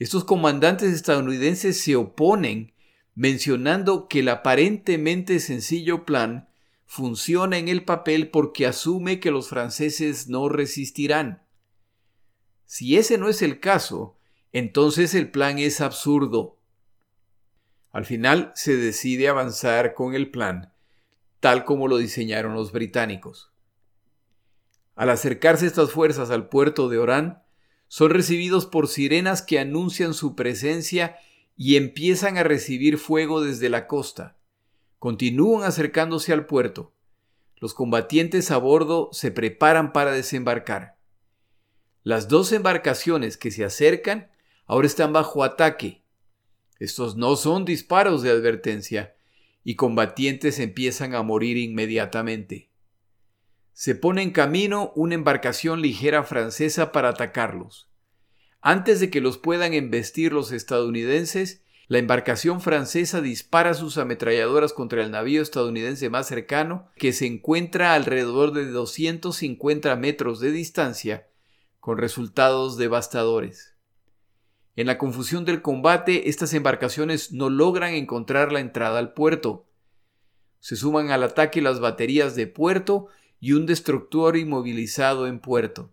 estos 0.00 0.24
comandantes 0.24 0.92
estadounidenses 0.92 1.80
se 1.80 1.94
oponen 1.94 2.72
mencionando 3.14 4.08
que 4.08 4.20
el 4.20 4.28
aparentemente 4.28 5.38
sencillo 5.38 6.04
plan 6.04 6.48
funciona 6.84 7.58
en 7.58 7.68
el 7.68 7.84
papel 7.84 8.28
porque 8.28 8.66
asume 8.66 9.20
que 9.20 9.30
los 9.30 9.48
franceses 9.48 10.26
no 10.28 10.48
resistirán. 10.48 11.44
Si 12.72 12.96
ese 12.96 13.18
no 13.18 13.28
es 13.28 13.42
el 13.42 13.58
caso, 13.58 14.16
entonces 14.52 15.16
el 15.16 15.32
plan 15.32 15.58
es 15.58 15.80
absurdo. 15.80 16.56
Al 17.90 18.04
final 18.04 18.52
se 18.54 18.76
decide 18.76 19.26
avanzar 19.26 19.92
con 19.92 20.14
el 20.14 20.30
plan, 20.30 20.72
tal 21.40 21.64
como 21.64 21.88
lo 21.88 21.96
diseñaron 21.96 22.54
los 22.54 22.70
británicos. 22.70 23.50
Al 24.94 25.10
acercarse 25.10 25.66
estas 25.66 25.90
fuerzas 25.90 26.30
al 26.30 26.48
puerto 26.48 26.88
de 26.88 26.98
Orán, 26.98 27.42
son 27.88 28.10
recibidos 28.12 28.66
por 28.66 28.86
sirenas 28.86 29.42
que 29.42 29.58
anuncian 29.58 30.14
su 30.14 30.36
presencia 30.36 31.16
y 31.56 31.74
empiezan 31.74 32.38
a 32.38 32.44
recibir 32.44 32.98
fuego 32.98 33.42
desde 33.42 33.68
la 33.68 33.88
costa. 33.88 34.36
Continúan 35.00 35.64
acercándose 35.64 36.32
al 36.32 36.46
puerto. 36.46 36.92
Los 37.56 37.74
combatientes 37.74 38.52
a 38.52 38.58
bordo 38.58 39.08
se 39.10 39.32
preparan 39.32 39.92
para 39.92 40.12
desembarcar. 40.12 40.99
Las 42.02 42.28
dos 42.28 42.52
embarcaciones 42.52 43.36
que 43.36 43.50
se 43.50 43.64
acercan 43.64 44.30
ahora 44.66 44.86
están 44.86 45.12
bajo 45.12 45.44
ataque. 45.44 46.02
Estos 46.78 47.16
no 47.16 47.36
son 47.36 47.66
disparos 47.66 48.22
de 48.22 48.30
advertencia, 48.30 49.16
y 49.64 49.76
combatientes 49.76 50.58
empiezan 50.58 51.14
a 51.14 51.22
morir 51.22 51.58
inmediatamente. 51.58 52.70
Se 53.74 53.94
pone 53.94 54.22
en 54.22 54.30
camino 54.30 54.92
una 54.96 55.14
embarcación 55.14 55.82
ligera 55.82 56.24
francesa 56.24 56.92
para 56.92 57.10
atacarlos. 57.10 57.90
Antes 58.62 59.00
de 59.00 59.10
que 59.10 59.20
los 59.20 59.36
puedan 59.36 59.74
embestir 59.74 60.32
los 60.32 60.52
estadounidenses, 60.52 61.62
la 61.86 61.98
embarcación 61.98 62.60
francesa 62.60 63.20
dispara 63.20 63.74
sus 63.74 63.98
ametralladoras 63.98 64.72
contra 64.72 65.02
el 65.02 65.10
navío 65.10 65.42
estadounidense 65.42 66.08
más 66.08 66.28
cercano, 66.28 66.88
que 66.96 67.12
se 67.12 67.26
encuentra 67.26 67.94
alrededor 67.94 68.52
de 68.52 68.66
250 68.66 69.96
metros 69.96 70.40
de 70.40 70.52
distancia, 70.52 71.29
con 71.80 71.98
resultados 71.98 72.76
devastadores. 72.76 73.74
En 74.76 74.86
la 74.86 74.98
confusión 74.98 75.44
del 75.44 75.62
combate, 75.62 76.28
estas 76.28 76.54
embarcaciones 76.54 77.32
no 77.32 77.50
logran 77.50 77.94
encontrar 77.94 78.52
la 78.52 78.60
entrada 78.60 78.98
al 78.98 79.14
puerto. 79.14 79.66
Se 80.60 80.76
suman 80.76 81.10
al 81.10 81.22
ataque 81.22 81.60
las 81.60 81.80
baterías 81.80 82.36
de 82.36 82.46
puerto 82.46 83.08
y 83.40 83.52
un 83.52 83.66
destructor 83.66 84.36
inmovilizado 84.36 85.26
en 85.26 85.40
puerto. 85.40 85.92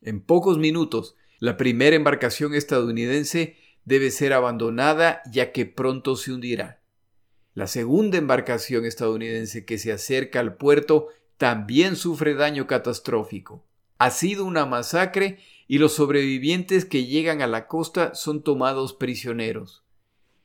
En 0.00 0.20
pocos 0.20 0.58
minutos, 0.58 1.16
la 1.40 1.56
primera 1.56 1.96
embarcación 1.96 2.54
estadounidense 2.54 3.56
debe 3.84 4.10
ser 4.10 4.32
abandonada 4.32 5.22
ya 5.30 5.52
que 5.52 5.66
pronto 5.66 6.16
se 6.16 6.32
hundirá. 6.32 6.80
La 7.54 7.66
segunda 7.66 8.18
embarcación 8.18 8.84
estadounidense 8.84 9.64
que 9.64 9.78
se 9.78 9.92
acerca 9.92 10.40
al 10.40 10.56
puerto 10.56 11.08
también 11.36 11.96
sufre 11.96 12.34
daño 12.34 12.66
catastrófico. 12.66 13.64
Ha 13.98 14.10
sido 14.10 14.44
una 14.44 14.64
masacre 14.64 15.38
y 15.66 15.78
los 15.78 15.92
sobrevivientes 15.92 16.84
que 16.84 17.04
llegan 17.04 17.42
a 17.42 17.48
la 17.48 17.66
costa 17.66 18.14
son 18.14 18.42
tomados 18.42 18.94
prisioneros. 18.94 19.82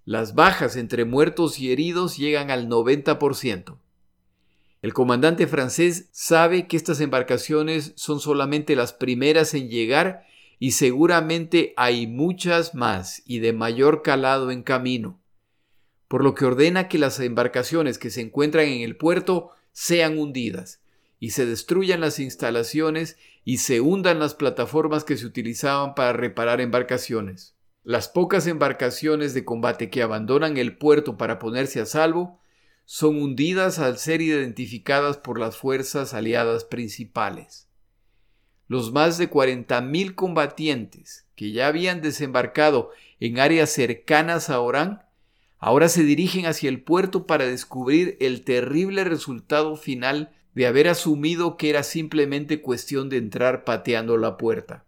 Las 0.06 0.34
bajas 0.34 0.76
entre 0.76 1.06
muertos 1.06 1.60
y 1.60 1.72
heridos 1.72 2.18
llegan 2.18 2.50
al 2.50 2.68
90%. 2.68 3.78
El 4.82 4.94
comandante 4.94 5.48
francés 5.48 6.10
sabe 6.12 6.68
que 6.68 6.76
estas 6.76 7.00
embarcaciones 7.00 7.94
son 7.96 8.20
solamente 8.20 8.76
las 8.76 8.92
primeras 8.92 9.54
en 9.54 9.70
llegar 9.70 10.26
y 10.60 10.72
seguramente 10.72 11.74
hay 11.78 12.08
muchas 12.08 12.74
más 12.74 13.22
y 13.26 13.40
de 13.40 13.54
mayor 13.54 14.02
calado 14.02 14.52
en 14.52 14.64
camino, 14.64 15.22
por 16.10 16.24
lo 16.24 16.34
que 16.34 16.46
ordena 16.46 16.90
que 16.90 16.98
las 16.98 17.20
embarcaciones 17.20 17.98
que 17.98 18.10
se 18.10 18.22
encuentran 18.22 18.66
en 18.66 18.82
el 18.82 18.98
puerto 18.98 19.52
sean 19.72 20.18
hundidas 20.18 20.83
y 21.24 21.30
se 21.30 21.46
destruyan 21.46 22.02
las 22.02 22.20
instalaciones 22.20 23.18
y 23.46 23.60
se 23.60 23.80
hundan 23.80 24.20
las 24.20 24.34
plataformas 24.34 25.06
que 25.06 25.16
se 25.16 25.26
utilizaban 25.26 25.96
para 25.96 26.12
reparar 26.12 26.60
embarcaciones. 26.60 27.56
Las 27.82 28.10
pocas 28.10 28.46
embarcaciones 28.46 29.34
de 29.34 29.46
combate 29.46 29.90
que 29.90 30.02
abandonan 30.02 30.58
el 30.58 30.78
puerto 30.78 31.18
para 31.18 31.40
ponerse 31.40 31.80
a 31.80 31.86
salvo 31.86 32.42
son 32.84 33.22
hundidas 33.22 33.80
al 33.80 34.00
ser 34.00 34.22
identificadas 34.22 35.16
por 35.16 35.40
las 35.40 35.56
fuerzas 35.56 36.14
aliadas 36.14 36.66
principales. 36.66 37.70
Los 38.68 38.92
más 38.92 39.18
de 39.18 39.32
40.000 39.32 40.16
combatientes 40.16 41.26
que 41.36 41.54
ya 41.54 41.68
habían 41.68 42.02
desembarcado 42.02 42.92
en 43.22 43.40
áreas 43.40 43.70
cercanas 43.70 44.50
a 44.50 44.60
Orán 44.60 45.04
ahora 45.58 45.88
se 45.88 46.04
dirigen 46.04 46.48
hacia 46.48 46.68
el 46.68 46.84
puerto 46.84 47.26
para 47.26 47.46
descubrir 47.46 48.18
el 48.20 48.44
terrible 48.44 49.06
resultado 49.06 49.78
final 49.78 50.34
de 50.56 50.68
haber 50.68 50.88
asumido 50.88 51.58
que 51.58 51.70
era 51.70 51.84
simplemente 51.84 52.62
cuestión 52.62 53.10
de 53.10 53.18
entrar 53.18 53.64
pateando 53.64 54.18
la 54.18 54.38
puerta. 54.38 54.86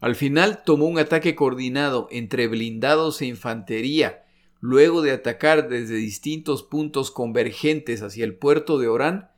Al 0.00 0.14
final 0.14 0.62
tomó 0.64 0.86
un 0.86 0.98
ataque 0.98 1.34
coordinado 1.34 2.08
entre 2.10 2.46
blindados 2.46 3.20
e 3.20 3.26
infantería, 3.26 4.24
luego 4.60 5.02
de 5.02 5.10
atacar 5.10 5.68
desde 5.68 5.96
distintos 5.96 6.62
puntos 6.62 7.10
convergentes 7.10 8.02
hacia 8.02 8.24
el 8.24 8.34
puerto 8.34 8.78
de 8.78 8.88
Orán, 8.88 9.30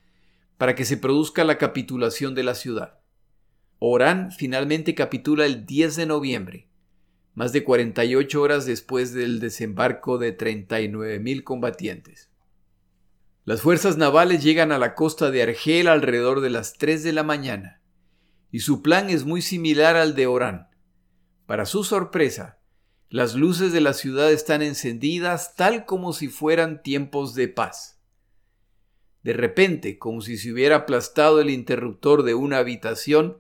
para 0.59 0.75
que 0.75 0.85
se 0.85 0.99
produzca 0.99 1.45
la 1.45 1.57
capitulación 1.57 2.35
de 2.35 2.43
la 2.43 2.55
ciudad. 2.55 2.99
Orán 3.79 4.31
finalmente 4.31 4.95
capitula 4.95 5.47
el 5.47 5.65
10 5.65 5.97
de 5.97 6.07
noviembre, 6.07 6.69
más 7.35 7.53
de 7.55 7.65
48 7.65 8.43
horas 8.43 8.67
después 8.67 9.15
del 9.15 9.41
desembarco 9.41 10.19
de 10.19 10.37
39.000 10.37 11.43
combatientes. 11.43 12.30
Las 13.45 13.63
fuerzas 13.63 13.97
navales 13.97 14.43
llegan 14.43 14.71
a 14.71 14.79
la 14.79 14.95
costa 14.95 15.31
de 15.31 15.43
Argel 15.43 15.89
alrededor 15.89 16.41
de 16.41 16.51
las 16.51 16.75
3 16.75 17.03
de 17.03 17.13
la 17.13 17.23
mañana, 17.23 17.81
y 18.51 18.61
su 18.61 18.83
plan 18.83 19.09
es 19.09 19.25
muy 19.25 19.41
similar 19.41 19.97
al 19.97 20.15
de 20.15 20.27
Orán. 20.27 20.69
Para 21.47 21.65
su 21.65 21.83
sorpresa, 21.83 22.59
las 23.09 23.35
luces 23.35 23.73
de 23.73 23.81
la 23.81 23.95
ciudad 23.95 24.31
están 24.31 24.61
encendidas 24.61 25.57
tal 25.57 25.87
como 25.87 26.13
si 26.13 26.29
fueran 26.29 26.83
tiempos 26.83 27.35
de 27.35 27.49
paz. 27.49 27.99
De 29.23 29.33
repente, 29.33 29.99
como 29.99 30.21
si 30.21 30.37
se 30.37 30.53
hubiera 30.53 30.77
aplastado 30.77 31.41
el 31.41 31.51
interruptor 31.51 32.23
de 32.23 32.35
una 32.35 32.59
habitación, 32.59 33.39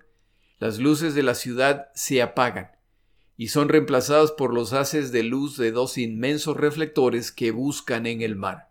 las 0.59 0.79
luces 0.79 1.15
de 1.15 1.23
la 1.23 1.35
ciudad 1.35 1.89
se 1.95 2.23
apagan 2.23 2.73
y 3.37 3.49
son 3.49 3.69
reemplazadas 3.69 4.33
por 4.33 4.53
los 4.53 4.73
haces 4.73 5.13
de 5.13 5.23
luz 5.23 5.57
de 5.57 5.73
dos 5.73 5.99
inmensos 5.99 6.57
reflectores 6.57 7.33
que 7.33 7.51
buscan 7.51 8.07
en 8.07 8.23
el 8.23 8.35
mar. 8.35 8.70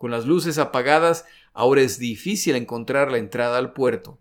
Con 0.00 0.10
las 0.10 0.24
luces 0.24 0.56
apagadas, 0.56 1.26
ahora 1.52 1.82
es 1.82 1.98
difícil 1.98 2.56
encontrar 2.56 3.12
la 3.12 3.18
entrada 3.18 3.58
al 3.58 3.74
puerto, 3.74 4.18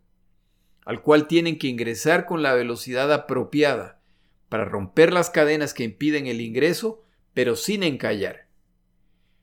al 0.83 1.01
cual 1.01 1.25
tienen 1.25 1.57
que 1.57 1.67
ingresar 1.67 2.25
con 2.25 2.43
la 2.43 2.53
velocidad 2.53 3.13
apropiada 3.13 4.01
para 4.49 4.65
romper 4.65 5.13
las 5.13 5.29
cadenas 5.29 5.73
que 5.73 5.85
impiden 5.85 6.27
el 6.27 6.41
ingreso, 6.41 7.05
pero 7.33 7.55
sin 7.55 7.83
encallar. 7.83 8.49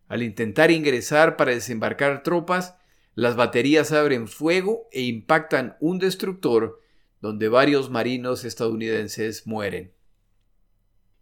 Al 0.09 0.23
intentar 0.23 0.71
ingresar 0.71 1.39
para 1.39 1.53
desembarcar 1.53 2.23
tropas, 2.23 2.75
las 3.15 3.35
baterías 3.35 3.91
abren 3.93 4.29
fuego 4.29 4.91
e 4.93 5.05
impactan 5.05 5.79
un 5.81 5.99
destructor 5.99 6.83
donde 7.23 7.49
varios 7.49 7.89
marinos 7.89 8.45
estadounidenses 8.45 9.47
mueren. 9.47 9.95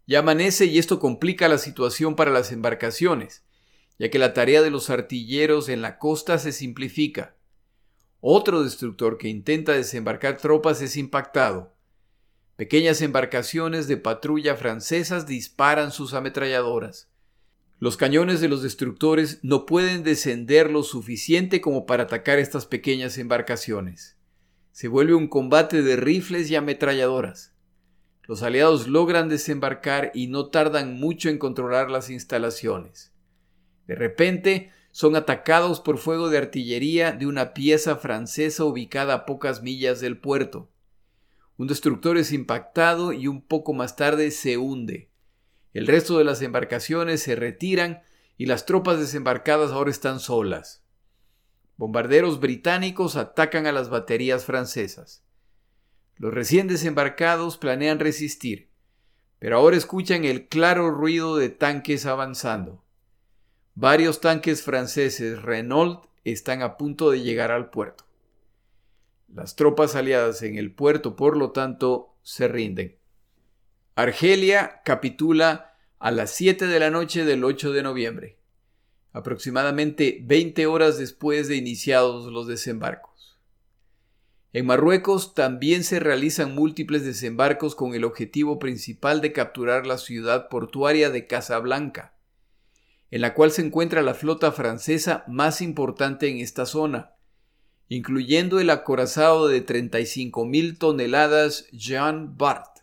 Ya 0.09 0.19
amanece 0.19 0.65
y 0.65 0.79
esto 0.79 0.99
complica 0.99 1.47
la 1.47 1.59
situación 1.59 2.17
para 2.17 2.33
las 2.33 2.51
embarcaciones, 2.51 3.45
ya 3.99 4.11
que 4.11 4.19
la 4.19 4.35
tarea 4.35 4.63
de 4.63 4.71
los 4.71 4.91
artilleros 4.91 5.69
en 5.69 5.83
la 5.83 5.99
costa 5.99 6.39
se 6.39 6.53
simplifica. 6.53 7.37
Otro 8.21 8.63
destructor 8.63 9.19
que 9.19 9.29
intenta 9.29 9.73
desembarcar 9.73 10.39
tropas 10.39 10.81
es 10.83 10.97
impactado. 10.97 11.75
Pequeñas 12.57 13.03
embarcaciones 13.03 13.89
de 13.89 13.97
patrulla 13.97 14.57
francesas 14.57 15.27
disparan 15.27 15.91
sus 15.91 16.15
ametralladoras. 16.15 17.09
Los 17.81 17.97
cañones 17.97 18.41
de 18.41 18.49
los 18.49 18.63
destructores 18.63 19.41
no 19.43 19.67
pueden 19.67 20.05
descender 20.05 20.71
lo 20.71 20.85
suficiente 20.85 21.61
como 21.61 21.85
para 21.85 22.05
atacar 22.05 22.39
estas 22.39 22.67
pequeñas 22.67 23.19
embarcaciones. 23.19 24.17
Se 24.73 24.89
vuelve 24.89 25.15
un 25.15 25.29
combate 25.29 25.83
de 25.83 25.97
rifles 25.97 26.51
y 26.51 26.57
ametralladoras. 26.57 27.53
Los 28.23 28.43
aliados 28.43 28.89
logran 28.89 29.29
desembarcar 29.29 30.13
y 30.15 30.29
no 30.29 30.47
tardan 30.47 30.99
mucho 30.99 31.29
en 31.29 31.39
controlar 31.39 31.91
las 31.91 32.09
instalaciones. 32.09 33.14
De 33.87 33.95
repente, 33.95 34.71
son 34.91 35.17
atacados 35.17 35.81
por 35.81 35.99
fuego 35.99 36.31
de 36.31 36.39
artillería 36.39 37.13
de 37.13 37.27
una 37.27 37.53
pieza 37.53 37.97
francesa 37.97 38.65
ubicada 38.65 39.15
a 39.15 39.27
pocas 39.27 39.63
millas 39.63 40.01
del 40.01 40.19
puerto. 40.19 40.71
Un 41.57 41.67
destructor 41.67 42.17
es 42.17 42.33
impactado 42.33 43.13
y 43.13 43.27
un 43.27 43.43
poco 43.43 43.73
más 43.73 43.97
tarde 43.97 44.31
se 44.31 44.57
hunde. 44.57 45.11
El 45.73 45.89
resto 45.89 46.19
de 46.19 46.25
las 46.25 46.43
embarcaciones 46.43 47.23
se 47.23 47.35
retiran 47.35 48.03
y 48.37 48.47
las 48.47 48.67
tropas 48.67 49.01
desembarcadas 49.01 49.73
ahora 49.73 49.91
están 49.91 50.21
solas. 50.21 50.85
Bombarderos 51.77 52.39
británicos 52.39 53.17
atacan 53.17 53.67
a 53.67 53.73
las 53.73 53.91
baterías 53.91 54.45
francesas. 54.45 55.25
Los 56.17 56.33
recién 56.33 56.69
desembarcados 56.69 57.59
planean 57.59 57.99
resistir, 57.99 58.71
pero 59.41 59.57
ahora 59.57 59.77
escuchan 59.77 60.25
el 60.25 60.47
claro 60.47 60.93
ruido 60.93 61.37
de 61.37 61.49
tanques 61.49 62.07
avanzando. 62.07 62.84
Varios 63.77 64.21
tanques 64.21 64.63
franceses 64.63 65.43
Renault 65.43 66.05
están 66.23 66.63
a 66.63 66.77
punto 66.77 67.11
de 67.11 67.23
llegar 67.23 67.51
al 67.51 67.71
puerto. 67.71 68.05
Las 69.35 69.57
tropas 69.57 69.97
aliadas 69.97 70.43
en 70.43 70.57
el 70.57 70.73
puerto, 70.73 71.17
por 71.17 71.37
lo 71.37 71.51
tanto, 71.51 72.15
se 72.23 72.47
rinden. 72.47 72.97
Argelia 73.97 74.81
capitula 74.85 75.75
a 75.99 76.13
las 76.13 76.31
7 76.31 76.69
de 76.69 76.79
la 76.79 76.91
noche 76.91 77.25
del 77.25 77.43
8 77.43 77.73
de 77.73 77.83
noviembre, 77.83 78.39
aproximadamente 79.13 80.21
20 80.23 80.67
horas 80.67 80.97
después 80.97 81.49
de 81.49 81.57
iniciados 81.57 82.33
los 82.33 82.47
desembarcos. 82.47 83.41
En 84.53 84.67
Marruecos 84.67 85.35
también 85.35 85.83
se 85.83 85.99
realizan 85.99 86.55
múltiples 86.55 87.05
desembarcos 87.05 87.75
con 87.75 87.95
el 87.95 88.05
objetivo 88.05 88.61
principal 88.61 89.21
de 89.21 89.33
capturar 89.33 89.85
la 89.85 89.99
ciudad 89.99 90.49
portuaria 90.49 91.11
de 91.11 91.27
Casablanca, 91.27 92.14
en 93.15 93.21
la 93.21 93.33
cual 93.33 93.53
se 93.53 93.63
encuentra 93.63 94.03
la 94.03 94.13
flota 94.13 94.51
francesa 94.51 95.23
más 95.29 95.61
importante 95.61 96.29
en 96.29 96.39
esta 96.39 96.67
zona, 96.67 97.15
incluyendo 97.87 98.59
el 98.59 98.71
acorazado 98.71 99.47
de 99.47 99.65
35.000 99.65 100.79
toneladas 100.79 101.69
Jean 101.71 102.37
Bart. 102.37 102.81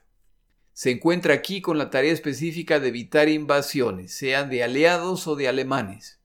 Se 0.72 0.90
encuentra 0.90 1.34
aquí 1.34 1.60
con 1.60 1.78
la 1.78 1.90
tarea 1.90 2.14
específica 2.14 2.80
de 2.80 2.88
evitar 2.88 3.28
invasiones, 3.28 4.14
sean 4.14 4.50
de 4.50 4.64
aliados 4.64 5.28
o 5.28 5.36
de 5.36 5.50
alemanes. 5.50 6.22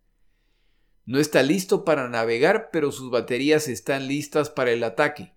No 1.04 1.18
está 1.18 1.42
listo 1.42 1.84
para 1.84 2.08
navegar, 2.08 2.70
pero 2.72 2.92
sus 2.92 3.10
baterías 3.10 3.66
están 3.66 4.06
listas 4.06 4.50
para 4.50 4.70
el 4.70 4.84
ataque. 4.84 5.32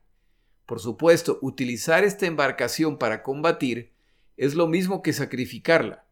Por 0.67 0.79
supuesto, 0.79 1.39
utilizar 1.41 2.03
esta 2.03 2.27
embarcación 2.27 2.99
para 2.99 3.23
combatir 3.23 3.93
es 4.37 4.53
lo 4.53 4.67
mismo 4.67 5.01
que 5.01 5.11
sacrificarla, 5.11 6.05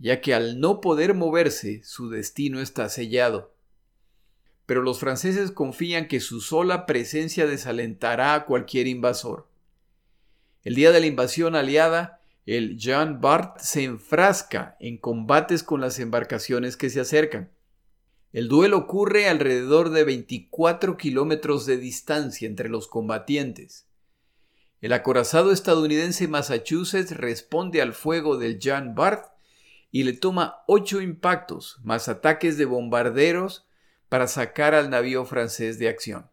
ya 0.00 0.22
que 0.22 0.34
al 0.34 0.58
no 0.58 0.80
poder 0.80 1.14
moverse 1.14 1.82
su 1.84 2.08
destino 2.08 2.60
está 2.60 2.88
sellado. 2.88 3.54
Pero 4.66 4.82
los 4.82 4.98
franceses 4.98 5.52
confían 5.52 6.08
que 6.08 6.20
su 6.20 6.40
sola 6.40 6.86
presencia 6.86 7.46
desalentará 7.46 8.34
a 8.34 8.46
cualquier 8.46 8.86
invasor. 8.86 9.46
El 10.64 10.74
día 10.74 10.90
de 10.90 11.00
la 11.00 11.06
invasión 11.06 11.54
aliada, 11.54 12.20
el 12.46 12.78
Jean 12.78 13.20
Bart 13.20 13.58
se 13.60 13.84
enfrasca 13.84 14.76
en 14.80 14.96
combates 14.96 15.62
con 15.62 15.80
las 15.80 15.98
embarcaciones 15.98 16.76
que 16.76 16.88
se 16.88 17.00
acercan. 17.00 17.50
El 18.32 18.48
duelo 18.48 18.78
ocurre 18.78 19.28
alrededor 19.28 19.90
de 19.90 20.04
24 20.04 20.96
kilómetros 20.96 21.66
de 21.66 21.76
distancia 21.76 22.46
entre 22.46 22.68
los 22.68 22.88
combatientes. 22.88 23.86
El 24.80 24.94
acorazado 24.94 25.52
estadounidense 25.52 26.26
Massachusetts 26.28 27.16
responde 27.16 27.82
al 27.82 27.92
fuego 27.92 28.38
del 28.38 28.58
Jean 28.58 28.94
Bart 28.94 29.26
y 29.90 30.04
le 30.04 30.12
toma 30.12 30.62
ocho 30.66 31.00
impactos 31.00 31.78
más 31.82 32.08
ataques 32.08 32.56
de 32.58 32.64
bombarderos 32.64 33.66
para 34.08 34.26
sacar 34.26 34.74
al 34.74 34.90
navío 34.90 35.24
francés 35.24 35.78
de 35.78 35.88
acción. 35.88 36.30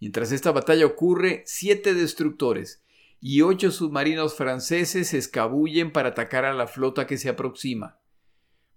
Mientras 0.00 0.32
esta 0.32 0.52
batalla 0.52 0.86
ocurre, 0.86 1.42
siete 1.46 1.94
destructores 1.94 2.82
y 3.20 3.42
ocho 3.42 3.70
submarinos 3.70 4.34
franceses 4.34 5.08
se 5.08 5.18
escabullen 5.18 5.92
para 5.92 6.10
atacar 6.10 6.44
a 6.44 6.54
la 6.54 6.66
flota 6.66 7.06
que 7.06 7.18
se 7.18 7.28
aproxima 7.28 8.02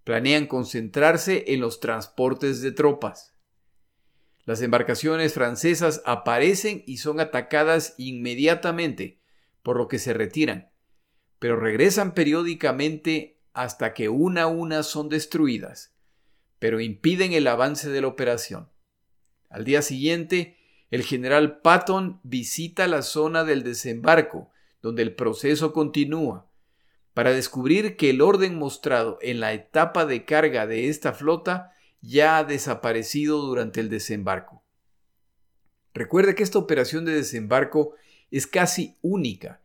planean 0.06 0.46
concentrarse 0.46 1.46
en 1.48 1.60
los 1.60 1.82
transportes 1.82 2.62
de 2.62 2.72
tropas. 2.72 3.36
Las 4.46 4.62
embarcaciones 4.62 5.34
francesas 5.34 6.04
aparecen 6.06 6.84
y 6.86 6.98
son 6.98 7.20
atacadas 7.20 7.96
inmediatamente, 7.98 9.20
por 9.64 9.78
lo 9.78 9.88
que 9.88 9.98
se 9.98 10.14
retiran, 10.14 10.70
pero 11.39 11.60
regresan 11.60 12.14
periódicamente 12.14 13.35
hasta 13.56 13.93
que 13.93 14.10
una 14.10 14.43
a 14.43 14.47
una 14.47 14.84
son 14.84 15.08
destruidas, 15.08 15.95
pero 16.60 16.82
impiden 16.82 17.32
el 17.32 17.47
avance 17.47 17.89
de 17.89 18.01
la 18.01 18.08
operación. 18.08 18.70
Al 19.49 19.64
día 19.64 19.82
siguiente, 19.82 20.58
el 20.91 21.03
general 21.03 21.62
Patton 21.62 22.20
visita 22.24 22.86
la 22.88 23.01
zona 23.01 23.45
del 23.45 23.64
desembarco, 23.64 24.51
donde 24.82 25.03
el 25.03 25.16
proceso 25.16 25.72
continúa, 25.72 26.51
para 27.14 27.32
descubrir 27.32 27.95
que 27.95 28.10
el 28.10 28.22
orden 28.22 28.60
mostrado 28.60 29.18
en 29.22 29.39
la 29.39 29.53
etapa 29.53 30.06
de 30.06 30.26
carga 30.26 30.68
de 30.68 30.89
esta 30.89 31.14
flota 31.14 31.72
ya 32.01 32.38
ha 32.38 32.43
desaparecido 32.43 33.41
durante 33.41 33.80
el 33.80 33.89
desembarco. 33.89 34.66
Recuerde 35.93 36.36
que 36.36 36.43
esta 36.43 36.60
operación 36.60 37.06
de 37.06 37.14
desembarco 37.14 37.95
es 38.32 38.47
casi 38.47 38.97
única 39.01 39.62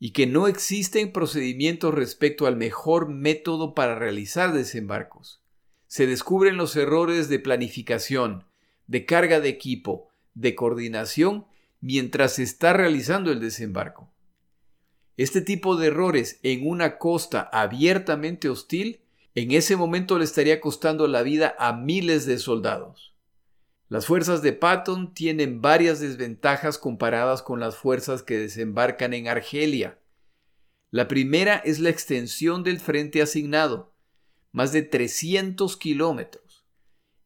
y 0.00 0.10
que 0.12 0.26
no 0.26 0.46
existen 0.46 1.12
procedimientos 1.12 1.92
respecto 1.92 2.46
al 2.46 2.56
mejor 2.56 3.08
método 3.08 3.74
para 3.74 3.94
realizar 3.94 4.52
desembarcos. 4.52 5.42
Se 5.86 6.06
descubren 6.06 6.56
los 6.56 6.76
errores 6.76 7.28
de 7.28 7.38
planificación, 7.38 8.44
de 8.86 9.04
carga 9.06 9.40
de 9.40 9.48
equipo, 9.48 10.10
de 10.34 10.54
coordinación 10.54 11.46
mientras 11.80 12.34
se 12.34 12.42
está 12.42 12.72
realizando 12.72 13.32
el 13.32 13.40
desembarco. 13.40 14.12
Este 15.16 15.40
tipo 15.40 15.76
de 15.76 15.88
errores 15.88 16.38
en 16.42 16.68
una 16.68 16.98
costa 16.98 17.48
abiertamente 17.52 18.48
hostil 18.48 19.00
en 19.34 19.52
ese 19.52 19.76
momento 19.76 20.18
le 20.18 20.24
estaría 20.24 20.60
costando 20.60 21.06
la 21.08 21.22
vida 21.22 21.56
a 21.58 21.72
miles 21.72 22.24
de 22.26 22.38
soldados. 22.38 23.14
Las 23.88 24.04
fuerzas 24.06 24.42
de 24.42 24.52
Patton 24.52 25.14
tienen 25.14 25.62
varias 25.62 25.98
desventajas 26.00 26.76
comparadas 26.76 27.42
con 27.42 27.58
las 27.58 27.76
fuerzas 27.76 28.22
que 28.22 28.38
desembarcan 28.38 29.14
en 29.14 29.28
Argelia. 29.28 29.98
La 30.90 31.08
primera 31.08 31.56
es 31.56 31.78
la 31.80 31.88
extensión 31.88 32.64
del 32.64 32.80
frente 32.80 33.22
asignado, 33.22 33.94
más 34.52 34.72
de 34.72 34.82
300 34.82 35.76
kilómetros, 35.78 36.66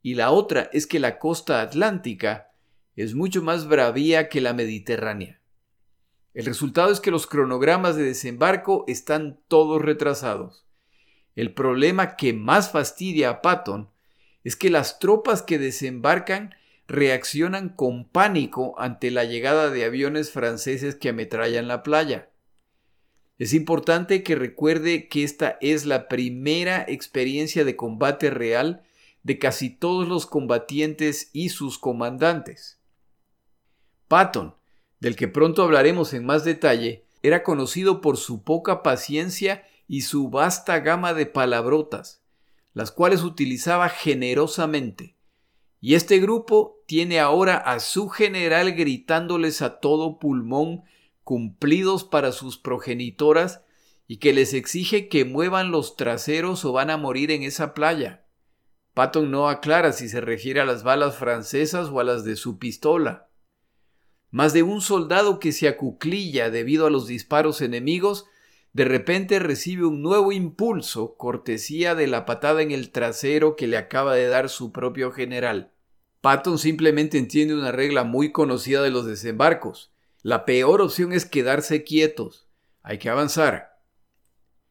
y 0.02 0.14
la 0.14 0.30
otra 0.30 0.70
es 0.72 0.86
que 0.86 1.00
la 1.00 1.18
costa 1.18 1.62
atlántica 1.62 2.52
es 2.94 3.14
mucho 3.14 3.42
más 3.42 3.66
bravía 3.66 4.28
que 4.28 4.40
la 4.40 4.52
mediterránea. 4.52 5.40
El 6.32 6.46
resultado 6.46 6.92
es 6.92 7.00
que 7.00 7.10
los 7.10 7.26
cronogramas 7.26 7.96
de 7.96 8.04
desembarco 8.04 8.84
están 8.86 9.40
todos 9.48 9.82
retrasados. 9.82 10.64
El 11.34 11.54
problema 11.54 12.16
que 12.16 12.32
más 12.32 12.70
fastidia 12.70 13.30
a 13.30 13.42
Patton 13.42 13.91
es 14.44 14.56
que 14.56 14.70
las 14.70 14.98
tropas 14.98 15.42
que 15.42 15.58
desembarcan 15.58 16.54
reaccionan 16.88 17.68
con 17.70 18.08
pánico 18.08 18.74
ante 18.78 19.10
la 19.10 19.24
llegada 19.24 19.70
de 19.70 19.84
aviones 19.84 20.30
franceses 20.30 20.94
que 20.94 21.10
ametrallan 21.10 21.68
la 21.68 21.82
playa. 21.82 22.30
Es 23.38 23.54
importante 23.54 24.22
que 24.22 24.34
recuerde 24.34 25.08
que 25.08 25.24
esta 25.24 25.58
es 25.60 25.86
la 25.86 26.08
primera 26.08 26.84
experiencia 26.86 27.64
de 27.64 27.76
combate 27.76 28.30
real 28.30 28.82
de 29.22 29.38
casi 29.38 29.70
todos 29.70 30.08
los 30.08 30.26
combatientes 30.26 31.30
y 31.32 31.48
sus 31.48 31.78
comandantes. 31.78 32.80
Patton, 34.08 34.54
del 35.00 35.16
que 35.16 35.28
pronto 35.28 35.62
hablaremos 35.62 36.12
en 36.12 36.24
más 36.26 36.44
detalle, 36.44 37.04
era 37.22 37.42
conocido 37.42 38.00
por 38.00 38.16
su 38.16 38.42
poca 38.42 38.82
paciencia 38.82 39.64
y 39.88 40.02
su 40.02 40.28
vasta 40.28 40.80
gama 40.80 41.14
de 41.14 41.26
palabrotas, 41.26 42.21
las 42.72 42.90
cuales 42.90 43.22
utilizaba 43.22 43.88
generosamente. 43.88 45.16
Y 45.80 45.94
este 45.94 46.20
grupo 46.20 46.82
tiene 46.86 47.18
ahora 47.18 47.56
a 47.56 47.80
su 47.80 48.08
general 48.08 48.72
gritándoles 48.72 49.62
a 49.62 49.80
todo 49.80 50.18
pulmón 50.18 50.82
cumplidos 51.24 52.04
para 52.04 52.32
sus 52.32 52.58
progenitoras 52.58 53.62
y 54.06 54.18
que 54.18 54.32
les 54.32 54.54
exige 54.54 55.08
que 55.08 55.24
muevan 55.24 55.70
los 55.70 55.96
traseros 55.96 56.64
o 56.64 56.72
van 56.72 56.90
a 56.90 56.96
morir 56.96 57.30
en 57.30 57.42
esa 57.42 57.74
playa. 57.74 58.26
Patton 58.94 59.30
no 59.30 59.48
aclara 59.48 59.92
si 59.92 60.08
se 60.08 60.20
refiere 60.20 60.60
a 60.60 60.64
las 60.64 60.82
balas 60.82 61.16
francesas 61.16 61.88
o 61.88 61.98
a 62.00 62.04
las 62.04 62.24
de 62.24 62.36
su 62.36 62.58
pistola. 62.58 63.30
Más 64.30 64.52
de 64.52 64.62
un 64.62 64.80
soldado 64.80 65.38
que 65.38 65.52
se 65.52 65.68
acuclilla 65.68 66.50
debido 66.50 66.86
a 66.86 66.90
los 66.90 67.06
disparos 67.06 67.60
enemigos, 67.60 68.26
de 68.72 68.84
repente 68.84 69.38
recibe 69.38 69.84
un 69.84 70.02
nuevo 70.02 70.32
impulso, 70.32 71.16
cortesía 71.16 71.94
de 71.94 72.06
la 72.06 72.24
patada 72.24 72.62
en 72.62 72.70
el 72.70 72.90
trasero 72.90 73.54
que 73.56 73.66
le 73.66 73.76
acaba 73.76 74.14
de 74.14 74.28
dar 74.28 74.48
su 74.48 74.72
propio 74.72 75.12
general. 75.12 75.72
Patton 76.20 76.58
simplemente 76.58 77.18
entiende 77.18 77.54
una 77.54 77.72
regla 77.72 78.04
muy 78.04 78.32
conocida 78.32 78.82
de 78.82 78.90
los 78.90 79.06
desembarcos. 79.06 79.92
La 80.22 80.44
peor 80.44 80.80
opción 80.80 81.12
es 81.12 81.26
quedarse 81.26 81.84
quietos. 81.84 82.46
Hay 82.82 82.98
que 82.98 83.10
avanzar. 83.10 83.80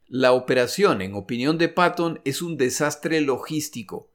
La 0.08 0.32
operación, 0.32 1.02
en 1.02 1.14
opinión 1.14 1.58
de 1.58 1.70
Patton, 1.70 2.22
es 2.26 2.41
un 2.41 2.58
desastre 2.58 3.22
logístico. 3.22 4.12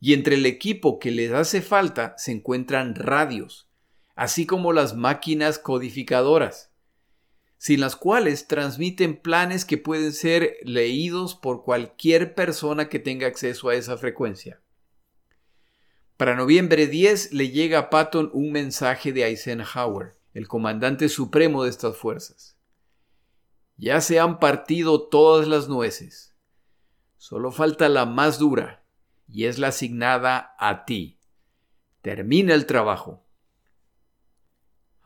Y 0.00 0.14
entre 0.14 0.36
el 0.36 0.46
equipo 0.46 0.98
que 0.98 1.10
les 1.10 1.32
hace 1.32 1.60
falta 1.60 2.14
se 2.16 2.32
encuentran 2.32 2.94
radios 2.94 3.70
así 4.20 4.44
como 4.44 4.74
las 4.74 4.94
máquinas 4.94 5.58
codificadoras, 5.58 6.69
sin 7.60 7.80
las 7.80 7.94
cuales 7.94 8.48
transmiten 8.48 9.20
planes 9.20 9.66
que 9.66 9.76
pueden 9.76 10.14
ser 10.14 10.56
leídos 10.62 11.34
por 11.34 11.62
cualquier 11.62 12.34
persona 12.34 12.88
que 12.88 12.98
tenga 12.98 13.26
acceso 13.26 13.68
a 13.68 13.74
esa 13.74 13.98
frecuencia. 13.98 14.62
Para 16.16 16.36
noviembre 16.36 16.86
10 16.86 17.34
le 17.34 17.50
llega 17.50 17.78
a 17.78 17.90
Patton 17.90 18.30
un 18.32 18.50
mensaje 18.50 19.12
de 19.12 19.24
Eisenhower, 19.24 20.16
el 20.32 20.48
comandante 20.48 21.10
supremo 21.10 21.64
de 21.64 21.68
estas 21.68 21.98
fuerzas. 21.98 22.56
Ya 23.76 24.00
se 24.00 24.18
han 24.18 24.38
partido 24.38 25.08
todas 25.08 25.46
las 25.46 25.68
nueces. 25.68 26.34
Solo 27.18 27.52
falta 27.52 27.90
la 27.90 28.06
más 28.06 28.38
dura, 28.38 28.86
y 29.28 29.44
es 29.44 29.58
la 29.58 29.68
asignada 29.68 30.54
a 30.58 30.86
ti. 30.86 31.18
Termina 32.00 32.54
el 32.54 32.64
trabajo. 32.64 33.22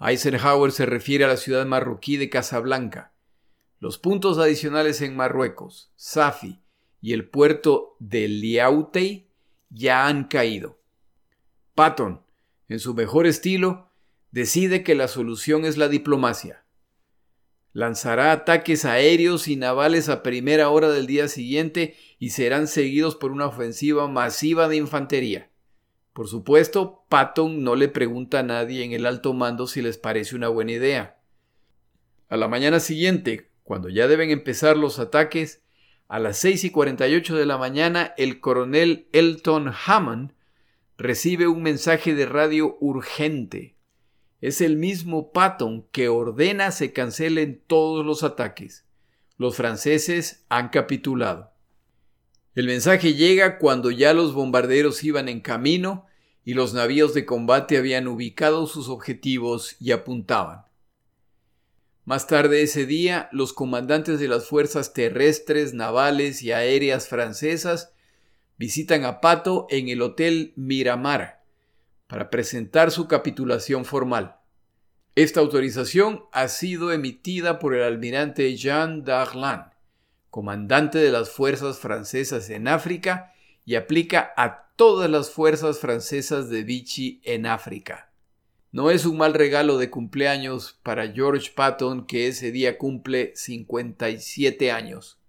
Eisenhower 0.00 0.72
se 0.72 0.86
refiere 0.86 1.24
a 1.24 1.28
la 1.28 1.36
ciudad 1.36 1.66
marroquí 1.66 2.16
de 2.16 2.30
Casablanca, 2.30 3.14
los 3.78 3.98
puntos 3.98 4.38
adicionales 4.38 5.02
en 5.02 5.14
Marruecos, 5.14 5.92
Safi 5.96 6.62
y 7.00 7.12
el 7.12 7.28
puerto 7.28 7.96
de 7.98 8.28
Liautey 8.28 9.30
ya 9.68 10.06
han 10.06 10.24
caído. 10.24 10.80
Patton, 11.74 12.22
en 12.68 12.78
su 12.78 12.94
mejor 12.94 13.26
estilo, 13.26 13.90
decide 14.30 14.82
que 14.82 14.94
la 14.94 15.06
solución 15.06 15.66
es 15.66 15.76
la 15.76 15.88
diplomacia. 15.88 16.64
Lanzará 17.72 18.32
ataques 18.32 18.84
aéreos 18.84 19.48
y 19.48 19.56
navales 19.56 20.08
a 20.08 20.22
primera 20.22 20.70
hora 20.70 20.88
del 20.88 21.06
día 21.06 21.28
siguiente 21.28 21.96
y 22.18 22.30
serán 22.30 22.68
seguidos 22.68 23.16
por 23.16 23.32
una 23.32 23.46
ofensiva 23.46 24.08
masiva 24.08 24.68
de 24.68 24.76
infantería. 24.76 25.50
Por 26.14 26.28
supuesto, 26.28 27.04
Patton 27.08 27.64
no 27.64 27.74
le 27.74 27.88
pregunta 27.88 28.38
a 28.38 28.42
nadie 28.44 28.84
en 28.84 28.92
el 28.92 29.04
alto 29.04 29.34
mando 29.34 29.66
si 29.66 29.82
les 29.82 29.98
parece 29.98 30.36
una 30.36 30.48
buena 30.48 30.70
idea. 30.70 31.18
A 32.28 32.36
la 32.36 32.46
mañana 32.46 32.78
siguiente, 32.78 33.50
cuando 33.64 33.88
ya 33.88 34.06
deben 34.06 34.30
empezar 34.30 34.76
los 34.76 35.00
ataques, 35.00 35.64
a 36.06 36.20
las 36.20 36.38
6 36.38 36.64
y 36.64 36.70
48 36.70 37.34
de 37.34 37.46
la 37.46 37.58
mañana 37.58 38.14
el 38.16 38.38
coronel 38.38 39.08
Elton 39.12 39.72
Hammond 39.86 40.34
recibe 40.96 41.48
un 41.48 41.62
mensaje 41.62 42.14
de 42.14 42.26
radio 42.26 42.76
urgente. 42.78 43.76
Es 44.40 44.60
el 44.60 44.76
mismo 44.76 45.32
Patton 45.32 45.88
que 45.90 46.08
ordena 46.08 46.70
se 46.70 46.92
cancelen 46.92 47.60
todos 47.66 48.06
los 48.06 48.22
ataques. 48.22 48.86
Los 49.36 49.56
franceses 49.56 50.44
han 50.48 50.68
capitulado. 50.68 51.53
El 52.54 52.66
mensaje 52.66 53.14
llega 53.14 53.58
cuando 53.58 53.90
ya 53.90 54.14
los 54.14 54.32
bombarderos 54.32 55.02
iban 55.02 55.28
en 55.28 55.40
camino 55.40 56.06
y 56.44 56.54
los 56.54 56.72
navíos 56.72 57.12
de 57.12 57.26
combate 57.26 57.76
habían 57.76 58.06
ubicado 58.06 58.66
sus 58.66 58.88
objetivos 58.88 59.76
y 59.80 59.90
apuntaban. 59.90 60.64
Más 62.04 62.26
tarde 62.26 62.62
ese 62.62 62.86
día, 62.86 63.28
los 63.32 63.52
comandantes 63.52 64.20
de 64.20 64.28
las 64.28 64.46
fuerzas 64.46 64.92
terrestres, 64.92 65.74
navales 65.74 66.42
y 66.42 66.52
aéreas 66.52 67.08
francesas 67.08 67.92
visitan 68.56 69.04
a 69.04 69.20
Pato 69.20 69.66
en 69.70 69.88
el 69.88 70.02
Hotel 70.02 70.52
Miramar 70.54 71.42
para 72.06 72.30
presentar 72.30 72.92
su 72.92 73.08
capitulación 73.08 73.84
formal. 73.84 74.36
Esta 75.16 75.40
autorización 75.40 76.24
ha 76.30 76.46
sido 76.48 76.92
emitida 76.92 77.58
por 77.58 77.74
el 77.74 77.82
almirante 77.82 78.54
Jean 78.54 79.02
Darlan, 79.02 79.73
comandante 80.34 80.98
de 80.98 81.12
las 81.12 81.30
fuerzas 81.30 81.78
francesas 81.78 82.50
en 82.50 82.66
África, 82.66 83.32
y 83.64 83.76
aplica 83.76 84.32
a 84.36 84.72
todas 84.74 85.08
las 85.08 85.30
fuerzas 85.30 85.78
francesas 85.78 86.50
de 86.50 86.64
Vichy 86.64 87.20
en 87.22 87.46
África. 87.46 88.10
No 88.72 88.90
es 88.90 89.06
un 89.06 89.16
mal 89.16 89.32
regalo 89.32 89.78
de 89.78 89.90
cumpleaños 89.90 90.80
para 90.82 91.12
George 91.12 91.52
Patton 91.54 92.04
que 92.08 92.26
ese 92.26 92.50
día 92.50 92.78
cumple 92.78 93.30
57 93.36 94.72
años. 94.72 95.20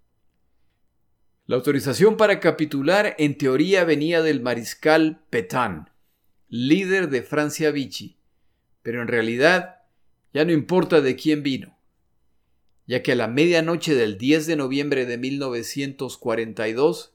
La 1.45 1.57
autorización 1.57 2.17
para 2.17 2.39
capitular 2.39 3.13
en 3.19 3.37
teoría 3.37 3.83
venía 3.83 4.23
del 4.23 4.41
mariscal 4.41 5.21
Petain, 5.29 5.87
líder 6.47 7.09
de 7.09 7.21
Francia 7.21 7.69
Vichy, 7.69 8.17
pero 8.81 9.03
en 9.03 9.07
realidad 9.07 9.83
ya 10.33 10.45
no 10.45 10.51
importa 10.51 11.01
de 11.01 11.15
quién 11.15 11.43
vino, 11.43 11.74
ya 12.87 13.01
que 13.01 13.13
a 13.13 13.15
la 13.15 13.27
medianoche 13.27 13.95
del 13.95 14.17
10 14.17 14.47
de 14.47 14.55
noviembre 14.55 15.05
de 15.05 15.17
1942, 15.17 17.13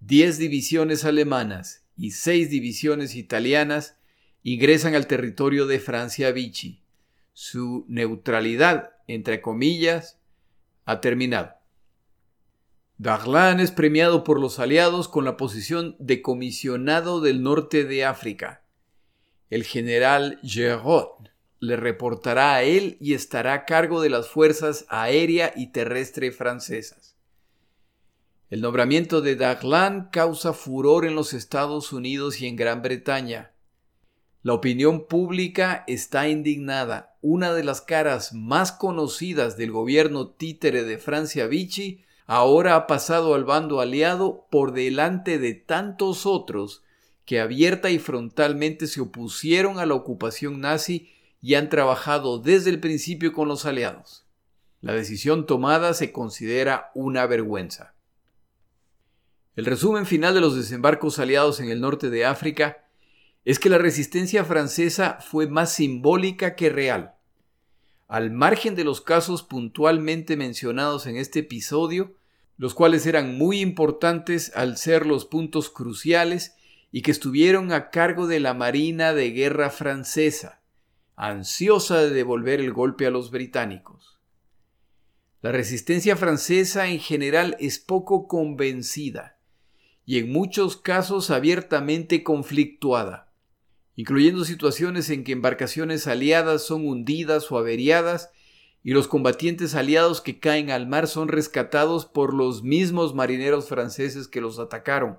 10 0.00 0.38
divisiones 0.38 1.04
alemanas 1.04 1.84
y 1.96 2.12
6 2.12 2.50
divisiones 2.50 3.14
italianas 3.14 3.96
ingresan 4.42 4.94
al 4.94 5.06
territorio 5.06 5.66
de 5.66 5.80
Francia 5.80 6.32
Vichy. 6.32 6.82
Su 7.32 7.84
neutralidad, 7.88 8.90
entre 9.06 9.40
comillas, 9.40 10.18
ha 10.84 11.00
terminado. 11.00 11.54
Darlan 12.98 13.60
es 13.60 13.70
premiado 13.70 14.24
por 14.24 14.38
los 14.38 14.58
aliados 14.58 15.08
con 15.08 15.24
la 15.24 15.38
posición 15.38 15.96
de 15.98 16.20
comisionado 16.20 17.22
del 17.22 17.42
norte 17.42 17.84
de 17.84 18.04
África. 18.04 18.62
El 19.48 19.64
general 19.64 20.38
Giraud 20.42 21.29
le 21.60 21.76
reportará 21.76 22.54
a 22.54 22.62
él 22.62 22.96
y 23.00 23.12
estará 23.12 23.52
a 23.52 23.64
cargo 23.66 24.00
de 24.00 24.08
las 24.08 24.28
fuerzas 24.28 24.86
aérea 24.88 25.52
y 25.54 25.68
terrestre 25.68 26.32
francesas. 26.32 27.14
El 28.48 28.62
nombramiento 28.62 29.20
de 29.20 29.36
Darlan 29.36 30.08
causa 30.10 30.54
furor 30.54 31.04
en 31.04 31.14
los 31.14 31.34
Estados 31.34 31.92
Unidos 31.92 32.40
y 32.40 32.48
en 32.48 32.56
Gran 32.56 32.82
Bretaña. 32.82 33.52
La 34.42 34.54
opinión 34.54 35.06
pública 35.06 35.84
está 35.86 36.28
indignada. 36.28 37.14
Una 37.20 37.52
de 37.52 37.62
las 37.62 37.82
caras 37.82 38.32
más 38.32 38.72
conocidas 38.72 39.58
del 39.58 39.70
gobierno 39.70 40.30
títere 40.30 40.82
de 40.82 40.96
Francia 40.96 41.46
Vichy 41.46 42.02
ahora 42.26 42.74
ha 42.74 42.86
pasado 42.86 43.34
al 43.34 43.44
bando 43.44 43.80
aliado 43.80 44.46
por 44.50 44.72
delante 44.72 45.38
de 45.38 45.52
tantos 45.54 46.24
otros 46.24 46.82
que 47.26 47.38
abierta 47.38 47.90
y 47.90 47.98
frontalmente 47.98 48.86
se 48.86 49.02
opusieron 49.02 49.78
a 49.78 49.84
la 49.84 49.94
ocupación 49.94 50.60
nazi 50.60 51.10
y 51.42 51.54
han 51.54 51.68
trabajado 51.68 52.38
desde 52.38 52.70
el 52.70 52.80
principio 52.80 53.32
con 53.32 53.48
los 53.48 53.64
aliados. 53.64 54.26
La 54.80 54.92
decisión 54.92 55.46
tomada 55.46 55.94
se 55.94 56.12
considera 56.12 56.90
una 56.94 57.26
vergüenza. 57.26 57.94
El 59.56 59.66
resumen 59.66 60.06
final 60.06 60.32
de 60.32 60.40
los 60.40 60.56
desembarcos 60.56 61.18
aliados 61.18 61.60
en 61.60 61.70
el 61.70 61.80
norte 61.80 62.08
de 62.08 62.24
África 62.24 62.84
es 63.44 63.58
que 63.58 63.68
la 63.68 63.78
resistencia 63.78 64.44
francesa 64.44 65.18
fue 65.20 65.48
más 65.48 65.72
simbólica 65.72 66.54
que 66.54 66.70
real. 66.70 67.14
Al 68.06 68.30
margen 68.30 68.74
de 68.74 68.84
los 68.84 69.00
casos 69.00 69.42
puntualmente 69.42 70.36
mencionados 70.36 71.06
en 71.06 71.16
este 71.16 71.40
episodio, 71.40 72.14
los 72.56 72.74
cuales 72.74 73.06
eran 73.06 73.38
muy 73.38 73.60
importantes 73.60 74.52
al 74.54 74.76
ser 74.76 75.06
los 75.06 75.24
puntos 75.24 75.70
cruciales 75.70 76.54
y 76.92 77.02
que 77.02 77.10
estuvieron 77.10 77.72
a 77.72 77.90
cargo 77.90 78.26
de 78.26 78.40
la 78.40 78.52
Marina 78.52 79.14
de 79.14 79.30
Guerra 79.30 79.70
francesa, 79.70 80.59
ansiosa 81.28 81.98
de 81.98 82.10
devolver 82.10 82.60
el 82.60 82.72
golpe 82.72 83.06
a 83.06 83.10
los 83.10 83.30
británicos. 83.30 84.20
La 85.42 85.52
resistencia 85.52 86.16
francesa 86.16 86.88
en 86.88 87.00
general 87.00 87.56
es 87.60 87.78
poco 87.78 88.28
convencida 88.28 89.38
y 90.04 90.18
en 90.18 90.32
muchos 90.32 90.76
casos 90.76 91.30
abiertamente 91.30 92.22
conflictuada 92.22 93.30
incluyendo 94.00 94.46
situaciones 94.46 95.10
en 95.10 95.24
que 95.24 95.32
embarcaciones 95.32 96.06
aliadas 96.06 96.64
son 96.64 96.86
hundidas 96.86 97.52
o 97.52 97.58
averiadas 97.58 98.30
y 98.82 98.92
los 98.92 99.08
combatientes 99.08 99.74
aliados 99.74 100.22
que 100.22 100.40
caen 100.40 100.70
al 100.70 100.86
mar 100.86 101.06
son 101.06 101.28
rescatados 101.28 102.06
por 102.06 102.32
los 102.32 102.62
mismos 102.62 103.14
marineros 103.14 103.68
franceses 103.68 104.26
que 104.26 104.40
los 104.40 104.58
atacaron, 104.58 105.18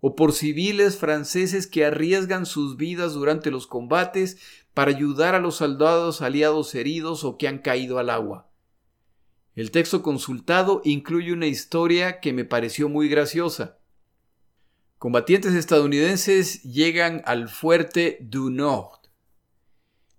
o 0.00 0.14
por 0.14 0.32
civiles 0.32 0.96
franceses 0.96 1.66
que 1.66 1.84
arriesgan 1.84 2.46
sus 2.46 2.76
vidas 2.76 3.14
durante 3.14 3.50
los 3.50 3.66
combates 3.66 4.38
para 4.78 4.92
ayudar 4.92 5.34
a 5.34 5.40
los 5.40 5.56
soldados 5.56 6.22
aliados 6.22 6.72
heridos 6.76 7.24
o 7.24 7.36
que 7.36 7.48
han 7.48 7.58
caído 7.58 7.98
al 7.98 8.10
agua. 8.10 8.48
El 9.56 9.72
texto 9.72 10.04
consultado 10.04 10.82
incluye 10.84 11.32
una 11.32 11.48
historia 11.48 12.20
que 12.20 12.32
me 12.32 12.44
pareció 12.44 12.88
muy 12.88 13.08
graciosa. 13.08 13.80
Combatientes 14.98 15.54
estadounidenses 15.54 16.62
llegan 16.62 17.22
al 17.24 17.48
fuerte 17.48 18.18
du 18.20 18.50
Nord. 18.50 19.00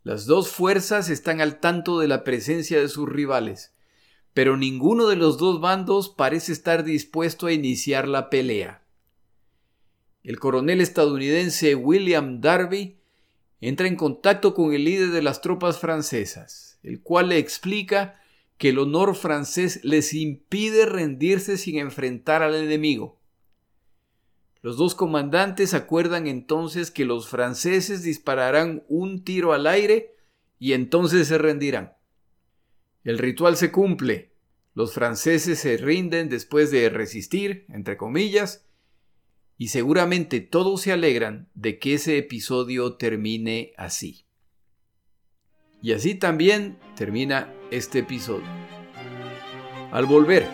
Las 0.04 0.26
dos 0.26 0.50
fuerzas 0.50 1.10
están 1.10 1.40
al 1.40 1.62
tanto 1.62 1.98
de 2.00 2.10
la 2.10 2.26
presencia 2.26 2.82
de 2.82 2.90
sus 2.90 3.08
rivales, 3.08 3.74
pero 4.34 4.58
ninguno 4.58 5.08
de 5.08 5.16
los 5.16 5.38
dos 5.38 5.62
bandos 5.62 6.10
parece 6.10 6.52
estar 6.52 6.84
dispuesto 6.84 7.48
a 7.48 7.54
iniciar 7.54 8.10
la 8.10 8.30
pelea. 8.30 8.84
El 10.22 10.38
coronel 10.38 10.82
estadounidense 10.82 11.76
William 11.76 12.42
Darby 12.42 12.99
entra 13.62 13.88
en 13.88 13.96
contacto 13.96 14.54
con 14.54 14.74
el 14.74 14.86
líder 14.86 15.10
de 15.10 15.22
las 15.22 15.42
tropas 15.42 15.80
francesas, 15.80 16.80
el 16.84 17.02
cual 17.02 17.30
le 17.30 17.38
explica 17.38 18.22
que 18.58 18.70
el 18.70 18.80
honor 18.80 19.16
francés 19.16 19.80
les 19.84 20.14
impide 20.14 20.86
rendirse 20.86 21.58
sin 21.58 21.78
enfrentar 21.78 22.44
al 22.44 22.56
enemigo. 22.56 23.20
Los 24.62 24.76
dos 24.76 24.96
comandantes 24.96 25.74
acuerdan 25.74 26.28
entonces 26.28 26.92
que 26.92 27.06
los 27.06 27.30
franceses 27.30 28.04
dispararán 28.04 28.84
un 28.90 29.24
tiro 29.24 29.54
al 29.54 29.68
aire 29.68 30.16
y 30.60 30.74
entonces 30.74 31.30
se 31.30 31.38
rendirán. 31.38 31.94
El 33.06 33.18
ritual 33.18 33.56
se 33.56 33.72
cumple. 33.72 34.34
Los 34.76 34.94
franceses 34.94 35.60
se 35.60 35.78
rinden 35.78 36.28
después 36.28 36.72
de 36.72 36.90
resistir, 36.90 37.66
entre 37.70 37.96
comillas, 37.96 38.66
y 39.60 39.68
seguramente 39.68 40.40
todos 40.40 40.82
se 40.82 40.92
alegran 40.92 41.50
de 41.54 41.78
que 41.78 41.94
ese 41.94 42.18
episodio 42.18 42.96
termine 42.96 43.74
así. 43.78 44.26
Y 45.84 45.94
así 45.94 46.16
también 46.16 46.80
termina 46.96 47.54
este 47.70 48.00
episodio. 48.00 48.48
Al 49.92 50.08
volver, 50.08 50.48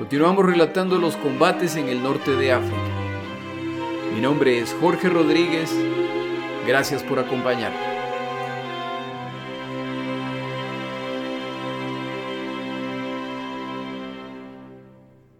Continuamos 0.00 0.46
relatando 0.46 0.98
los 0.98 1.14
combates 1.18 1.76
en 1.76 1.90
el 1.90 2.02
norte 2.02 2.34
de 2.34 2.52
África. 2.52 2.88
Mi 4.14 4.22
nombre 4.22 4.58
es 4.58 4.74
Jorge 4.80 5.10
Rodríguez. 5.10 5.70
Gracias 6.66 7.02
por 7.02 7.18
acompañarme. 7.18 7.89